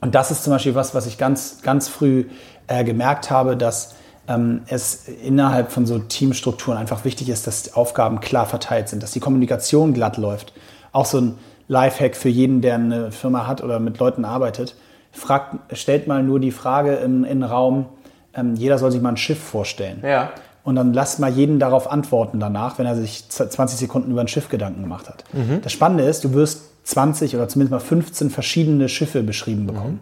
[0.00, 2.26] Und das ist zum Beispiel was, was ich ganz, ganz früh
[2.66, 3.94] äh, gemerkt habe, dass
[4.28, 9.02] ähm, es innerhalb von so Teamstrukturen einfach wichtig ist, dass die Aufgaben klar verteilt sind,
[9.02, 10.52] dass die Kommunikation glatt läuft.
[10.92, 14.74] Auch so ein Lifehack für jeden, der eine Firma hat oder mit Leuten arbeitet.
[15.12, 17.86] Fragt, stellt mal nur die Frage in, in den Raum,
[18.34, 20.02] ähm, jeder soll sich mal ein Schiff vorstellen.
[20.04, 20.30] Ja.
[20.62, 24.28] Und dann lasst mal jeden darauf antworten danach, wenn er sich 20 Sekunden über ein
[24.28, 25.24] Schiff Gedanken gemacht hat.
[25.32, 25.62] Mhm.
[25.62, 29.94] Das Spannende ist, du wirst 20 oder zumindest mal 15 verschiedene Schiffe beschrieben bekommen.
[29.94, 30.00] Mhm.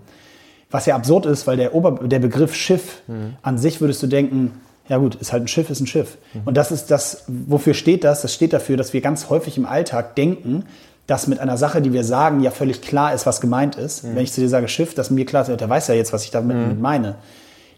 [0.70, 3.02] Was ja absurd ist, weil der, Ober der Begriff Schiff
[3.40, 6.18] an sich würdest du denken, ja gut, ist halt ein Schiff, ist ein Schiff.
[6.44, 8.20] Und das ist das, wofür steht das?
[8.20, 10.64] Das steht dafür, dass wir ganz häufig im Alltag denken,
[11.06, 14.04] dass mit einer Sache, die wir sagen, ja völlig klar ist, was gemeint ist.
[14.04, 16.24] Wenn ich zu dir sage Schiff, dass mir klar ist, der weiß ja jetzt, was
[16.24, 17.14] ich damit mit meine.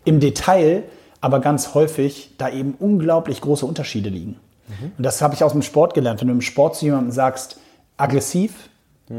[0.05, 0.83] Im Detail
[1.21, 4.37] aber ganz häufig da eben unglaublich große Unterschiede liegen.
[4.97, 6.21] Und das habe ich aus dem Sport gelernt.
[6.21, 7.59] Wenn du im Sport zu jemandem sagst,
[7.97, 8.70] aggressiv,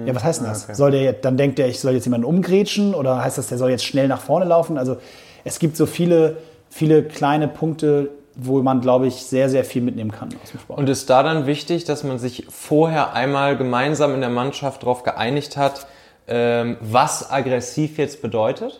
[0.05, 0.67] ja, was heißt denn das?
[0.77, 3.57] Soll der, jetzt- dann denkt der, ich soll jetzt jemanden umgrätschen oder heißt das, der
[3.57, 4.77] soll jetzt schnell nach vorne laufen?
[4.77, 4.97] Also
[5.43, 6.37] es gibt so viele,
[6.69, 10.79] viele kleine Punkte, wo man, glaube ich, sehr, sehr viel mitnehmen kann aus dem Sport.
[10.79, 15.03] Und ist da dann wichtig, dass man sich vorher einmal gemeinsam in der Mannschaft darauf
[15.03, 15.85] geeinigt hat,
[16.27, 18.79] ähm, was aggressiv jetzt bedeutet?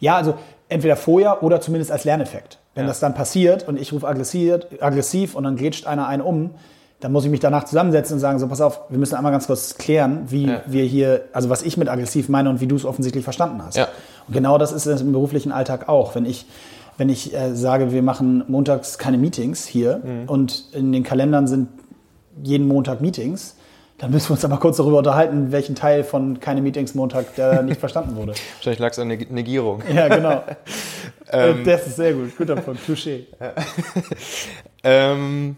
[0.00, 0.34] Ja, also
[0.70, 2.58] entweder vorher oder zumindest als Lerneffekt.
[2.74, 2.88] Wenn Ja.
[2.88, 6.50] das dann passiert und ich rufe aggressiv, aggressiv und dann grätscht einer einen um,
[7.06, 9.46] dann muss ich mich danach zusammensetzen und sagen, so pass auf, wir müssen einmal ganz
[9.46, 10.62] kurz klären, wie Ja.
[10.66, 13.76] wir hier, also was ich mit aggressiv meine und wie du es offensichtlich verstanden hast.
[13.76, 13.86] Ja.
[14.26, 16.16] Und genau das ist es im beruflichen Alltag auch.
[16.16, 16.46] Wenn ich,
[16.98, 20.28] wenn ich äh, sage, wir machen montags keine Meetings hier Mhm.
[20.28, 21.68] und in den Kalendern sind
[22.42, 23.54] jeden Montag Meetings,
[23.98, 27.62] dann müssen wir uns aber kurz darüber unterhalten, welchen Teil von keine Meetings Montag der
[27.62, 28.32] nicht verstanden wurde.
[28.56, 29.80] Wahrscheinlich lag es an der Negierung.
[29.94, 30.42] Ja, genau.
[31.32, 31.62] Ähm.
[31.64, 32.36] das ist sehr gut.
[32.36, 32.80] Guter Punkt.
[32.88, 33.26] Touché.
[34.84, 35.56] Ähm,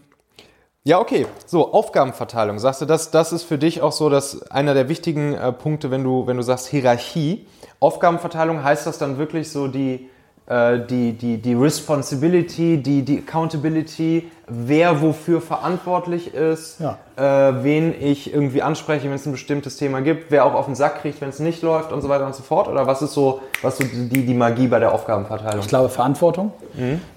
[0.89, 1.27] ja, okay.
[1.45, 2.57] So, Aufgabenverteilung.
[2.57, 5.91] Sagst du, das, das ist für dich auch so, dass einer der wichtigen äh, Punkte,
[5.91, 7.45] wenn du, wenn du sagst Hierarchie.
[7.79, 10.09] Aufgabenverteilung heißt das dann wirklich so die,
[10.49, 16.97] die, die, die Responsibility, die, die Accountability, wer wofür verantwortlich ist, Ja.
[17.17, 20.73] äh, wen ich irgendwie anspreche, wenn es ein bestimmtes Thema gibt, wer auch auf den
[20.73, 22.67] Sack kriegt, wenn es nicht läuft und so weiter und so fort?
[22.67, 25.59] Oder was ist so, was so die, die Magie bei der Aufgabenverteilung?
[25.59, 26.51] Ich glaube, Verantwortung.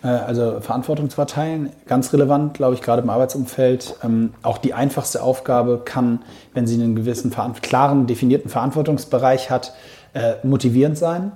[0.03, 3.97] Äh, also Verantwortung zu verteilen, ganz relevant, glaube ich, gerade im Arbeitsumfeld.
[4.05, 6.21] Ähm, auch die einfachste Aufgabe kann,
[6.53, 9.73] wenn sie einen gewissen, klaren, definierten Verantwortungsbereich hat,
[10.15, 11.33] äh, motivierend sein.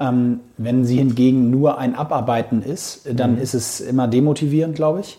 [0.00, 5.18] Ähm, wenn sie hingegen nur ein Abarbeiten ist, dann ist es immer demotivierend, glaube ich.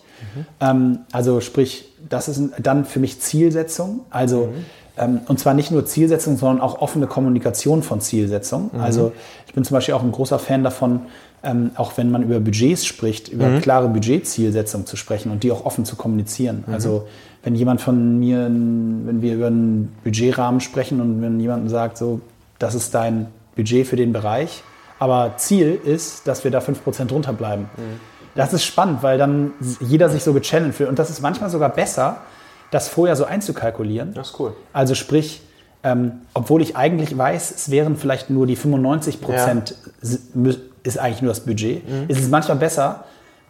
[0.60, 4.00] Ähm, also sprich, das ist dann für mich Zielsetzung.
[4.10, 4.50] Also
[4.98, 8.70] ähm, und zwar nicht nur Zielsetzung, sondern auch offene Kommunikation von Zielsetzung.
[8.78, 9.12] Also
[9.46, 11.00] ich bin zum Beispiel auch ein großer Fan davon,
[11.42, 15.64] ähm, auch wenn man über Budgets spricht, über klare Budgetzielsetzung zu sprechen und die auch
[15.64, 16.64] offen zu kommunizieren.
[16.72, 17.06] Also
[17.44, 22.20] wenn jemand von mir, wenn wir über einen Budgetrahmen sprechen und wenn jemand sagt, so,
[22.58, 24.62] das ist dein Budget für den Bereich,
[24.98, 27.68] aber Ziel ist, dass wir da 5% drunter bleiben.
[28.34, 30.88] Das ist spannend, weil dann jeder sich so gechannelt fühlt.
[30.88, 32.18] Und das ist manchmal sogar besser,
[32.70, 34.14] das vorher so einzukalkulieren.
[34.14, 34.54] Das ist cool.
[34.72, 35.42] Also sprich,
[35.82, 39.74] ähm, obwohl ich eigentlich weiß, es wären vielleicht nur die 95 Prozent,
[40.82, 43.04] ist eigentlich nur das Budget, ist es manchmal besser,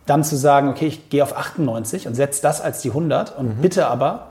[0.07, 3.61] dann zu sagen, okay, ich gehe auf 98 und setze das als die 100 und
[3.61, 4.29] bitte aber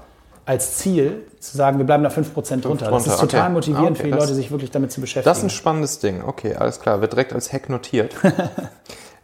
[0.48, 2.90] als Ziel zu sagen, wir bleiben da 5 Prozent drunter.
[2.90, 3.52] Das ist total okay.
[3.54, 5.30] motivierend Ah, okay, für die das- Leute, sich wirklich damit zu beschäftigen.
[5.30, 6.24] Das ist ein spannendes Ding.
[6.26, 7.02] Okay, alles klar.
[7.02, 8.16] Wird direkt als Hack notiert.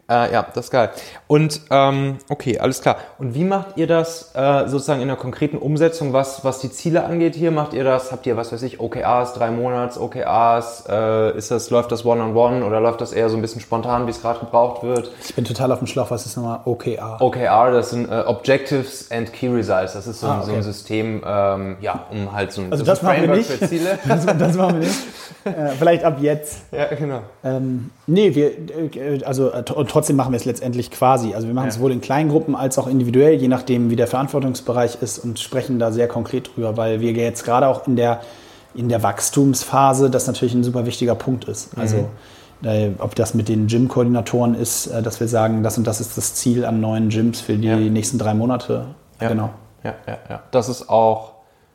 [0.10, 0.90] äh, ja, das ist geil.
[1.28, 2.98] Und ähm, okay, alles klar.
[3.20, 7.06] Und wie macht ihr das äh, sozusagen in der konkreten Umsetzung, was, was die Ziele
[7.06, 7.52] angeht hier?
[7.52, 8.12] Macht ihr das?
[8.12, 10.86] Habt ihr, was weiß ich, OKRs, drei Monats, OKRs?
[10.90, 14.12] Äh, ist das, läuft das One-on-One oder läuft das eher so ein bisschen spontan, wie
[14.12, 15.10] es gerade gebraucht wird?
[15.26, 17.18] ich bin total auf dem Schlauch, was ist nochmal OKR?
[17.22, 19.94] OKR, das sind äh, Objectives and Key Results.
[19.94, 20.50] Das ist so, ein- Ah, okay.
[20.52, 23.36] so ein System, ähm, ja, um halt so ein, Also so ein das machen wir
[23.36, 23.50] nicht.
[23.50, 23.98] für Ziele.
[24.08, 25.00] Das, das machen wir nicht.
[25.80, 26.62] Vielleicht ab jetzt.
[26.72, 27.20] ja, genau.
[27.44, 28.52] Ähm, nee, wir,
[28.96, 31.34] äh, also äh, trotzdem machen wir es letztendlich quasi.
[31.34, 31.80] Also wir machen es Ja.
[31.80, 35.80] sowohl in kleinen Gruppen als auch individuell, je nachdem, wie der Verantwortungsbereich ist und sprechen
[35.80, 38.22] da sehr konkret drüber, weil wir jetzt gerade auch in der,
[38.76, 41.78] in der Wachstumsphase das natürlich ein super wichtiger Punkt ist.
[41.78, 42.10] Also
[42.64, 46.18] äh, ob das mit den Gym-Koordinatoren ist, äh, dass wir sagen, das und das ist
[46.18, 47.76] das Ziel an neuen Gyms für die Ja.
[47.78, 48.86] nächsten drei Monate.
[49.22, 49.28] Ja.
[49.28, 49.50] Genau.
[49.84, 50.44] Ja, ja, ja.
[50.52, 51.33] Das ist auch,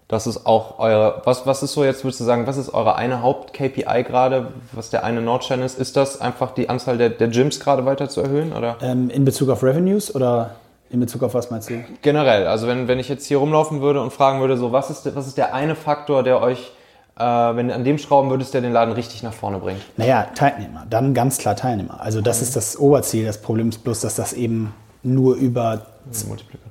[0.09, 2.97] das ist auch eure, was, was ist so jetzt, würdest du sagen, was ist eure
[2.97, 5.79] eine Haupt-KPI gerade, was der eine Nordstern ist?
[5.79, 8.77] Ist das einfach die Anzahl der, der Gyms gerade weiter zu erhöhen oder?
[8.81, 10.53] Ähm, in Bezug auf Revenues oder
[10.89, 11.85] in Bezug auf was meinst du?
[12.01, 15.15] Generell, also wenn, wenn ich jetzt hier rumlaufen würde und fragen würde, so, was ist,
[15.15, 16.73] was ist der eine Faktor, der euch,
[17.19, 19.83] äh, wenn an dem schrauben würdest, der den Laden richtig nach vorne bringt?
[19.99, 22.01] Naja, Teilnehmer, dann ganz klar Teilnehmer.
[22.01, 23.27] Also das ist das Oberziel.
[23.27, 24.73] Das Problem ist bloß, dass das eben
[25.03, 25.83] nur über.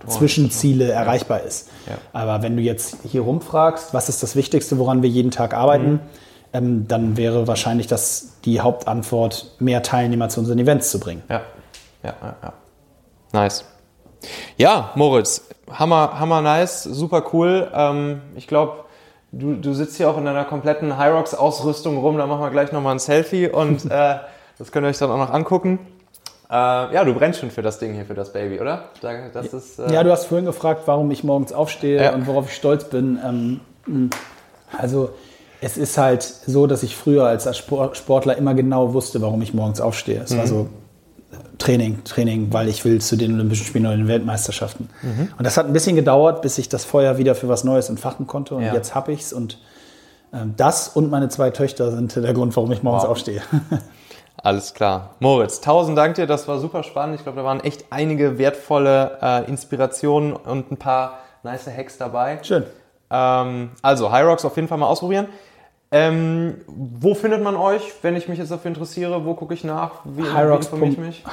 [0.07, 1.69] Zwischenziele erreichbar ist.
[1.87, 1.97] Ja.
[2.13, 5.99] Aber wenn du jetzt hier rumfragst, was ist das Wichtigste, woran wir jeden Tag arbeiten,
[6.53, 11.23] ähm, dann wäre wahrscheinlich das die Hauptantwort, mehr Teilnehmer zu unseren Events zu bringen.
[11.29, 11.41] Ja.
[12.03, 12.53] Ja, ja, ja.
[13.33, 13.65] Nice.
[14.57, 17.69] Ja, Moritz, hammer, hammer nice, super cool.
[17.73, 18.85] Ähm, ich glaube,
[19.31, 22.95] du, du sitzt hier auch in deiner kompletten Hyrox-Ausrüstung rum, da machen wir gleich nochmal
[22.95, 24.17] ein Selfie und äh,
[24.57, 25.79] das könnt ihr euch dann auch noch angucken.
[26.49, 28.85] Äh, ja, du brennst schon für das Ding hier, für das Baby, oder?
[29.33, 32.13] Das ist, äh ja, du hast vorhin gefragt, warum ich morgens aufstehe ja.
[32.13, 33.19] und worauf ich stolz bin.
[33.23, 34.09] Ähm,
[34.77, 35.09] also
[35.59, 39.81] es ist halt so, dass ich früher als Sportler immer genau wusste, warum ich morgens
[39.81, 40.21] aufstehe.
[40.23, 40.37] Es mhm.
[40.37, 40.69] war so
[41.57, 44.89] Training, Training, weil ich will zu den Olympischen Spielen oder den Weltmeisterschaften.
[45.01, 45.29] Mhm.
[45.37, 48.27] Und das hat ein bisschen gedauert, bis ich das Feuer wieder für was Neues entfachen
[48.27, 48.55] konnte.
[48.55, 48.73] Und ja.
[48.73, 49.33] jetzt habe ich es.
[49.33, 49.57] Und
[50.31, 53.09] äh, das und meine zwei Töchter sind der Grund, warum ich morgens wow.
[53.09, 53.41] aufstehe.
[54.43, 55.15] Alles klar.
[55.19, 57.15] Moritz, tausend Dank dir, das war super spannend.
[57.15, 62.39] Ich glaube, da waren echt einige wertvolle äh, Inspirationen und ein paar nice Hacks dabei.
[62.43, 62.63] Schön.
[63.09, 65.27] Ähm, also, Hyrox auf jeden Fall mal ausprobieren.
[65.89, 69.25] Ähm, wo findet man euch, wenn ich mich jetzt dafür interessiere?
[69.25, 70.01] Wo gucke ich nach?
[70.03, 70.23] Wie,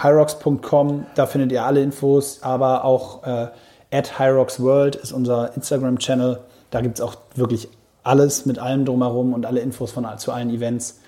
[0.00, 3.48] Hyrox.com, da findet ihr alle Infos, aber auch äh,
[3.90, 6.40] at HyroxWorld ist unser Instagram-Channel.
[6.70, 7.68] Da gibt es auch wirklich
[8.04, 11.00] alles mit allem drumherum und alle Infos von, zu allen Events.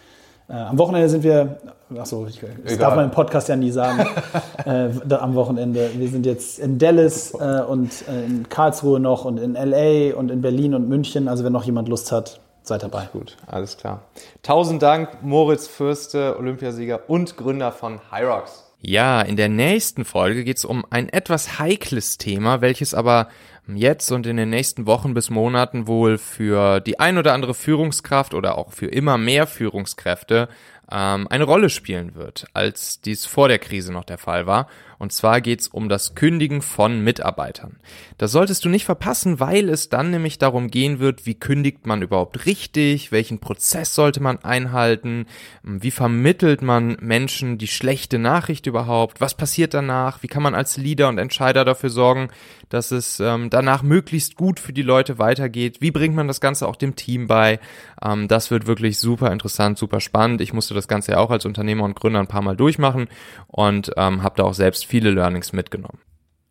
[0.49, 1.59] Äh, am Wochenende sind wir,
[1.99, 4.07] achso, ich, das darf man im Podcast ja nie sagen,
[4.65, 5.91] äh, am Wochenende.
[5.97, 10.31] Wir sind jetzt in Dallas äh, und äh, in Karlsruhe noch und in LA und
[10.31, 11.27] in Berlin und München.
[11.29, 13.09] Also wenn noch jemand Lust hat, seid dabei.
[13.13, 14.03] Gut, alles klar.
[14.43, 18.67] Tausend Dank, Moritz Fürste, Olympiasieger und Gründer von Hyrox.
[18.81, 23.29] Ja, in der nächsten Folge geht es um ein etwas heikles Thema, welches aber
[23.75, 28.35] jetzt und in den nächsten Wochen bis Monaten wohl für die ein oder andere Führungskraft
[28.35, 30.49] oder auch für immer mehr Führungskräfte
[30.91, 34.69] ähm, eine Rolle spielen wird, als dies vor der Krise noch der Fall war.
[34.99, 37.77] Und zwar geht's um das Kündigen von Mitarbeitern.
[38.17, 42.01] Das solltest du nicht verpassen, weil es dann nämlich darum gehen wird, wie kündigt man
[42.01, 45.27] überhaupt richtig, welchen Prozess sollte man einhalten,
[45.63, 50.79] wie vermittelt man Menschen die schlechte Nachricht überhaupt, was passiert danach, wie kann man als
[50.79, 52.29] Leader und Entscheider dafür sorgen,
[52.71, 56.69] dass es ähm, danach möglichst gut für die Leute weitergeht, wie bringt man das Ganze
[56.69, 57.59] auch dem Team bei.
[58.05, 60.43] Ähm, das wird wirklich super interessant, super spannend.
[60.43, 63.09] Ich musste das Ganze ja auch als Unternehmer und Gründer ein paar Mal durchmachen
[63.47, 66.01] und ähm, habe da auch selbst viele Learnings mitgenommen.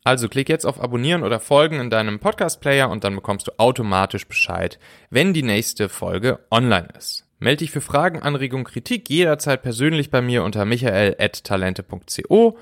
[0.03, 4.27] Also klick jetzt auf Abonnieren oder Folgen in deinem Podcast-Player und dann bekommst du automatisch
[4.27, 4.79] Bescheid,
[5.11, 7.27] wenn die nächste Folge online ist.
[7.37, 12.57] Melde dich für Fragen, Anregungen, Kritik jederzeit persönlich bei mir unter michael.talente.co.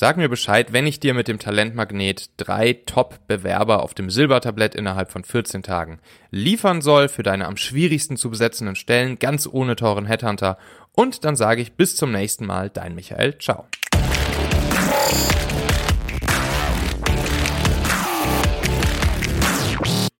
[0.00, 5.10] Sag mir Bescheid, wenn ich dir mit dem Talentmagnet drei Top-Bewerber auf dem Silbertablett innerhalb
[5.10, 5.98] von 14 Tagen
[6.30, 10.56] liefern soll für deine am schwierigsten zu besetzenden Stellen, ganz ohne teuren Headhunter.
[10.92, 13.66] Und dann sage ich bis zum nächsten Mal, dein Michael, ciao.